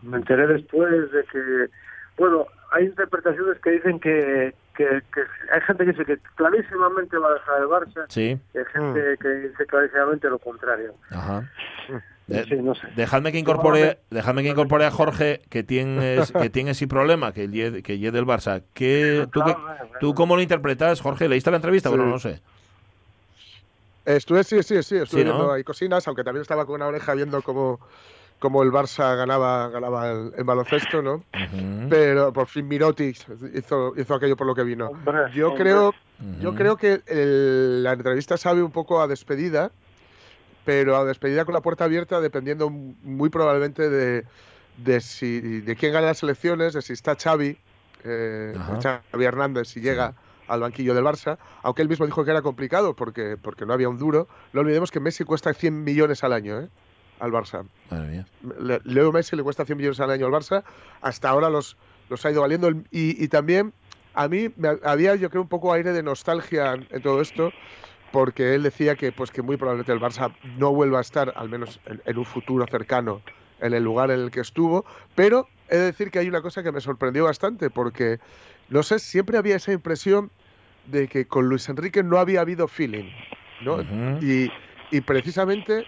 [0.02, 1.66] me enteré después de que,
[2.16, 5.20] bueno, hay interpretaciones que dicen que, que, que
[5.52, 8.38] hay gente que dice que clarísimamente va a dejar el Barça, Sí.
[8.54, 10.94] y hay gente que dice clarísimamente lo contrario.
[11.10, 11.48] Ajá.
[12.26, 12.86] De- Sí, no sé.
[12.94, 17.48] Dejadme que incorpore, dejadme que incorpore a Jorge que tienes que tiene ese problema que
[17.48, 18.62] lle- que lle del Barça.
[18.72, 19.42] ¿Qué, tú,
[19.98, 21.28] ¿Tú cómo lo interpretas, Jorge?
[21.28, 21.88] ¿Leíste la entrevista?
[21.88, 22.40] Bueno, no sé.
[24.04, 25.34] Estuve, sí, sí, sí, estuve Sí, ¿no?
[25.34, 27.80] viendo ahí cosinas, aunque también estaba con una oreja viendo cómo,
[28.40, 31.22] cómo el Barça ganaba, ganaba el, el baloncesto, ¿no?
[31.88, 33.16] Pero por fin Mirotic
[33.54, 34.90] hizo, hizo aquello por lo que vino.
[35.32, 35.62] Yo hombre.
[35.62, 35.94] creo,
[36.40, 39.70] yo creo que el- la entrevista sabe un poco a despedida,
[40.64, 44.24] pero a despedida con la puerta abierta, dependiendo muy probablemente de,
[44.78, 47.56] de si de quién gana las elecciones, de si está Xavi,
[48.04, 48.54] eh.
[48.82, 50.14] Xavi Hernández, si llega
[50.48, 53.88] al banquillo del Barça, aunque él mismo dijo que era complicado porque, porque no había
[53.88, 54.26] un duro.
[54.52, 56.68] No olvidemos que Messi cuesta 100 millones al año, ¿eh?
[57.20, 57.64] Al Barça.
[57.90, 58.26] Madre mía.
[58.58, 60.64] Le- Leo Messi le cuesta 100 millones al año al Barça.
[61.02, 61.76] Hasta ahora los,
[62.08, 62.70] los ha ido valiendo.
[62.90, 63.72] Y, y también
[64.14, 67.52] a mí me había, yo creo, un poco aire de nostalgia en, todo esto,
[68.12, 71.48] porque él decía que, pues, que muy probablemente el Barça no vuelva a estar, al
[71.48, 73.20] menos en, en un futuro cercano,
[73.60, 74.84] en el lugar en el que estuvo.
[75.14, 78.18] Pero he de decir que hay una cosa que me sorprendió bastante, porque,
[78.68, 80.30] no sé, siempre había esa impresión
[80.86, 83.10] de que con Luis Enrique no había habido feeling.
[83.62, 83.76] ¿no?
[84.22, 84.50] y,
[84.90, 85.84] y precisamente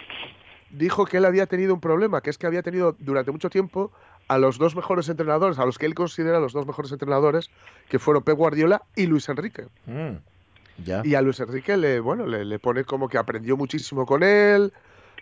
[0.72, 3.92] dijo que él había tenido un problema, que es que había tenido durante mucho tiempo
[4.28, 7.50] a los dos mejores entrenadores, a los que él considera los dos mejores entrenadores,
[7.88, 9.66] que fueron Pep Guardiola y Luis Enrique.
[9.86, 10.16] Mm.
[11.04, 14.72] Y a Luis Enrique le, bueno, le, le pone como que aprendió muchísimo con él,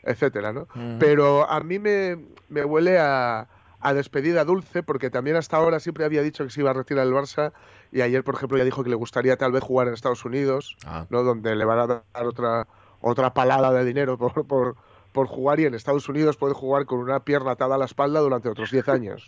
[0.04, 0.66] etcétera, ¿no?
[0.98, 3.48] Pero a mí me, me huele a,
[3.80, 7.06] a despedida dulce, porque también hasta ahora siempre había dicho que se iba a retirar
[7.06, 7.52] el Barça,
[7.92, 10.76] y ayer, por ejemplo, ya dijo que le gustaría tal vez jugar en Estados Unidos,
[10.86, 11.06] Ah.
[11.10, 11.24] ¿no?
[11.24, 12.66] Donde le van a dar otra,
[13.00, 14.76] otra palada de dinero por, por,
[15.12, 18.20] por jugar, y en Estados Unidos puede jugar con una pierna atada a la espalda
[18.20, 19.26] durante otros 10 años.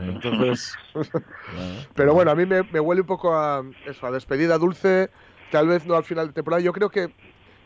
[0.00, 0.76] Entonces,
[1.94, 5.10] pero bueno, a mí me, me huele un poco a eso, a despedida dulce,
[5.50, 6.62] tal vez no al final de temporada.
[6.62, 7.12] Yo creo que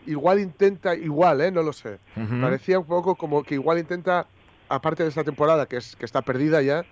[0.06, 1.50] igual intenta, igual, ¿eh?
[1.50, 1.98] no lo sé.
[2.40, 4.26] Parecía un poco como que igual intenta,
[4.68, 6.84] aparte de esta temporada, que, es, que está perdida ya,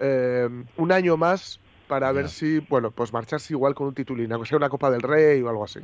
[0.00, 1.60] eh, un año más
[1.92, 5.02] para ver si, bueno, pues marcharse igual con un titulín, aunque sea una Copa del
[5.02, 5.78] Rey o algo así.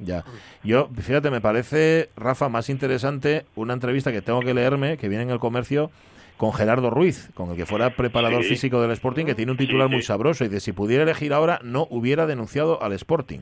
[0.00, 0.22] Ya.
[0.62, 5.24] Yo, fíjate, me parece, Rafa, más interesante una entrevista que tengo que leerme, que viene
[5.24, 5.90] en el comercio,
[6.36, 8.50] con Gerardo Ruiz, con el que fuera preparador Sí.
[8.50, 10.44] físico del Sporting, que tiene un titular Sí, muy sabroso.
[10.44, 13.40] Y de si pudiera elegir ahora, no hubiera denunciado al Sporting.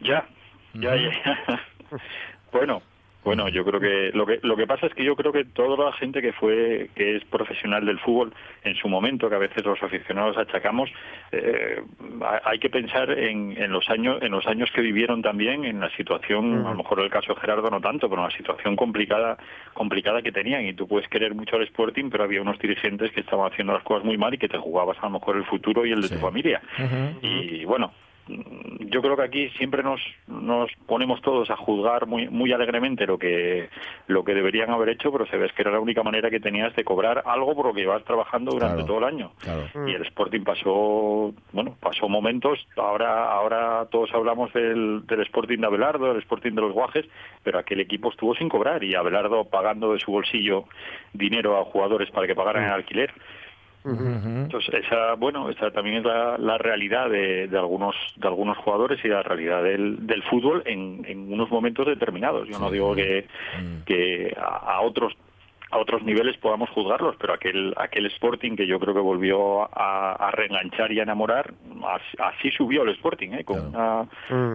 [0.00, 0.26] Ya,
[0.74, 1.62] ya, ya.
[2.52, 2.82] bueno,
[3.28, 5.84] bueno, yo creo que lo que lo que pasa es que yo creo que toda
[5.84, 8.32] la gente que fue que es profesional del fútbol
[8.64, 10.90] en su momento, que a veces los aficionados achacamos,
[11.32, 11.82] eh,
[12.22, 15.80] ha- hay que pensar en, en los años en los años que vivieron también en
[15.80, 18.76] la situación, a lo mejor el caso de Gerardo no tanto, pero en la situación
[18.76, 19.36] complicada
[19.74, 20.64] complicada que tenían.
[20.66, 23.82] Y tú puedes querer mucho al Sporting, pero había unos dirigentes que estaban haciendo las
[23.82, 26.08] cosas muy mal y que te jugabas a lo mejor el futuro y el de
[26.08, 26.60] tu familia.
[27.22, 32.28] Y bueno, mm, yo creo que aquí siempre nos, nos ponemos todos a juzgar muy,
[32.28, 33.68] muy alegremente lo que,
[34.06, 36.74] lo que deberían haber hecho, pero se ves que era la única manera que tenías
[36.76, 39.32] de cobrar algo por lo que ibas trabajando durante Claro, todo el año.
[39.38, 39.88] Claro.
[39.88, 45.66] Y el Sporting pasó, bueno, pasó momentos, ahora, ahora todos hablamos del, del Sporting de
[45.66, 47.06] Abelardo, del Sporting de los Guajes,
[47.42, 50.64] pero aquel equipo estuvo sin cobrar y Abelardo pagando de su bolsillo
[51.12, 53.12] dinero a jugadores para que pagaran el alquiler.
[53.90, 58.98] Entonces, esa, bueno, esa también es la, la realidad de, de algunos de algunos jugadores
[59.04, 62.48] y la realidad del, del fútbol en, en unos momentos determinados.
[62.48, 63.26] Yo no digo que,
[63.86, 65.14] que a, a otros
[65.70, 70.12] a otros niveles podamos juzgarlos, pero aquel aquel Sporting que yo creo que volvió a,
[70.12, 71.52] a reenganchar y a enamorar,
[71.86, 73.44] así, así subió el Sporting, ¿eh?
[73.44, 74.06] con una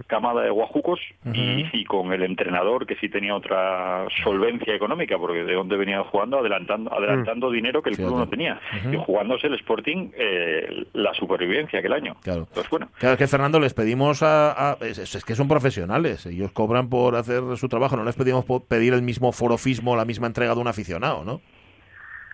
[0.08, 1.00] camada de guajucos
[1.34, 6.04] y, y con el entrenador que sí tenía otra solvencia económica, porque de donde venía
[6.04, 8.60] jugando, adelantando adelantando dinero que el club no tenía,
[8.92, 12.16] y jugándose el Sporting eh, la supervivencia aquel año.
[12.24, 12.48] Claro.
[12.54, 14.72] Pues bueno, Claro, es que Fernando les pedimos a...
[14.72, 18.46] a- es, es que son profesionales, ellos cobran por hacer su trabajo, no les pedimos
[18.46, 20.68] por pedir el mismo forofismo, la misma entrega de un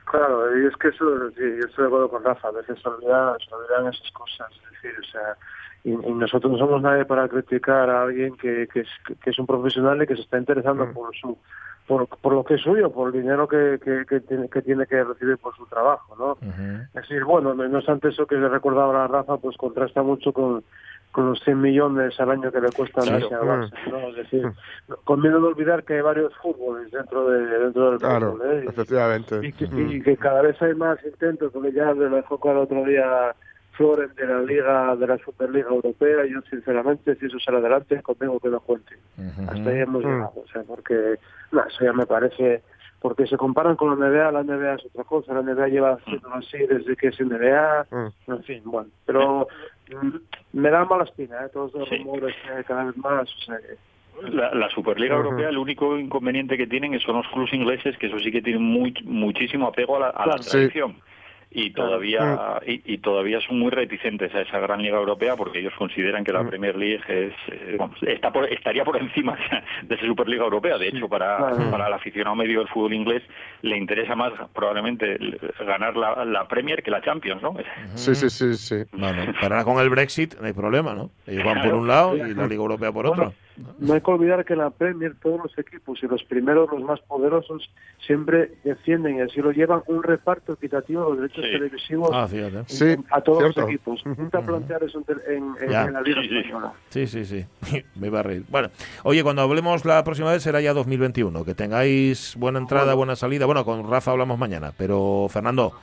[0.06, 2.90] Claro, y es que eso, sí, yo estoy de acuerdo con Rafa, a veces se
[2.90, 5.38] olvidan, se olvidan esas cosas, es decir, o sea,
[5.84, 8.90] y, y nosotros no somos nadie para criticar a alguien que, que, es,
[9.24, 11.38] que es un profesional y que se está interesando por su
[11.90, 14.86] por, por lo que es suyo, por el dinero que, que, que, tiene, que tiene
[14.86, 16.38] que recibir por su trabajo, ¿no?
[16.94, 20.32] Es decir, bueno, no no obstante eso que le recordaba a Rafa, pues contrasta mucho
[20.32, 20.64] con,
[21.12, 23.20] con los 100 millones al año que le cuesta Claro.
[23.20, 24.10] Messi al Barça, ¿no?
[24.10, 24.52] Es decir,
[25.06, 28.62] conviene no olvidar que hay varios fútboles dentro de dentro del Claro, fútbol, ¿eh?
[28.66, 29.40] Y- efectivamente.
[29.42, 29.90] y que, Mm.
[29.90, 33.36] y que cada vez hay más intentos, porque ya lo dejó el otro día
[33.72, 38.02] Floren de la Liga, de la Superliga Europea, y yo sinceramente, si eso sale adelante,
[38.02, 38.94] conmigo que lo cuente.
[39.48, 40.08] Hasta ahí hemos Mm.
[40.08, 41.16] llegado, o sea, porque,
[41.54, 42.62] no, eso ya me parece,
[43.02, 46.28] porque se comparan con la NBA, la NBA es otra cosa, la NBA lleva siendo
[46.34, 48.32] así desde que es NBA, Mm.
[48.34, 49.79] en fin, bueno, pero mm,
[50.54, 51.50] me da mala espina, ¿eh?
[51.54, 53.78] todos los rumores hay cada vez más, o sea que...
[54.32, 55.16] La, la Superliga.
[55.16, 58.62] Europea, el único inconveniente que tienen son los clubes ingleses, que eso sí que tienen
[58.62, 60.44] muy, muchísimo apego a la, a la Claro.
[60.44, 60.70] Sí.
[61.52, 65.74] Y todavía y, y todavía son muy reticentes a esa gran liga europea porque ellos
[65.80, 69.36] consideran que la Premier League es eh, está por- estaría por encima
[69.82, 70.78] de esa Superliga Europea.
[70.78, 71.72] De hecho, para, Claro.
[71.72, 73.24] para el aficionado medio del fútbol inglés
[73.64, 75.18] le interesa más probablemente
[75.66, 77.56] ganar la, la Premier que la Champions, ¿no?
[77.96, 78.76] Sí, sí, sí, sí.
[78.92, 81.10] Bueno, ahora con el Brexit no hay problema, ¿no?
[81.26, 83.34] Ellos van por un lado y la Liga Europea por otro.
[83.80, 86.82] No hay que olvidar que en la Premier todos los equipos y los primeros, los
[86.82, 87.70] más poderosos,
[88.06, 91.52] siempre defienden y así lo llevan un reparto equitativo de los derechos Sí.
[91.52, 92.58] televisivos Ah, fíjate.
[92.58, 93.62] en- Sí, a todos cierto.
[93.62, 94.02] los equipos.
[94.06, 96.38] Intenta plantear eso en, la Liga Sí, sí.
[96.38, 96.74] Española.
[96.90, 97.46] Sí, sí, sí.
[97.96, 98.44] Me iba a reír.
[98.50, 98.70] Bueno,
[99.04, 101.44] oye, cuando hablemos la próxima vez será ya 2021.
[101.46, 103.46] Que tengáis buena entrada, buena salida.
[103.46, 104.72] Bueno, con Rafa hablamos mañana.
[104.78, 105.74] Pero, Fernando,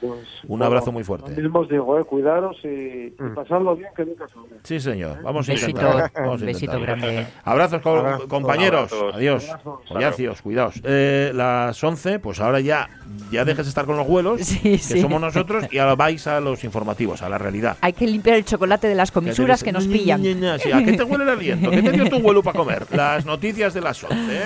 [0.49, 1.41] un abrazo muy Lo fuerte.
[1.41, 3.35] mismo os digo, eh, cuidaros y, y Mm.
[3.35, 4.53] pasadlo bien, que nunca sobre.
[4.63, 5.23] Sí, señor.
[5.23, 6.11] Vamos a Besito, intentarlo.
[6.15, 7.27] Vamos a un besito grande.
[7.75, 8.29] Abrazos, co- Abrazo.
[8.29, 8.93] compañeros.
[8.93, 9.15] Abrazos.
[9.15, 9.47] Adiós.
[9.89, 10.75] Collacios, cuidaos.
[10.85, 12.89] Eh, las 11, pues ahora ya,
[13.31, 15.01] ya dejes de estar con los vuelos, Sí, que sí.
[15.01, 17.77] somos nosotros, y ahora vais a los informativos, a la realidad.
[17.81, 20.23] Hay que limpiar el chocolate de las comisuras que nos Ña, pillan.
[20.23, 21.71] Ña, Ña, sí, ¿A qué te huele el aliento?
[21.71, 22.87] ¿Qué te dio tu vuelo para comer?
[22.97, 24.17] Las noticias de las 11.
[24.17, 24.43] ¿eh?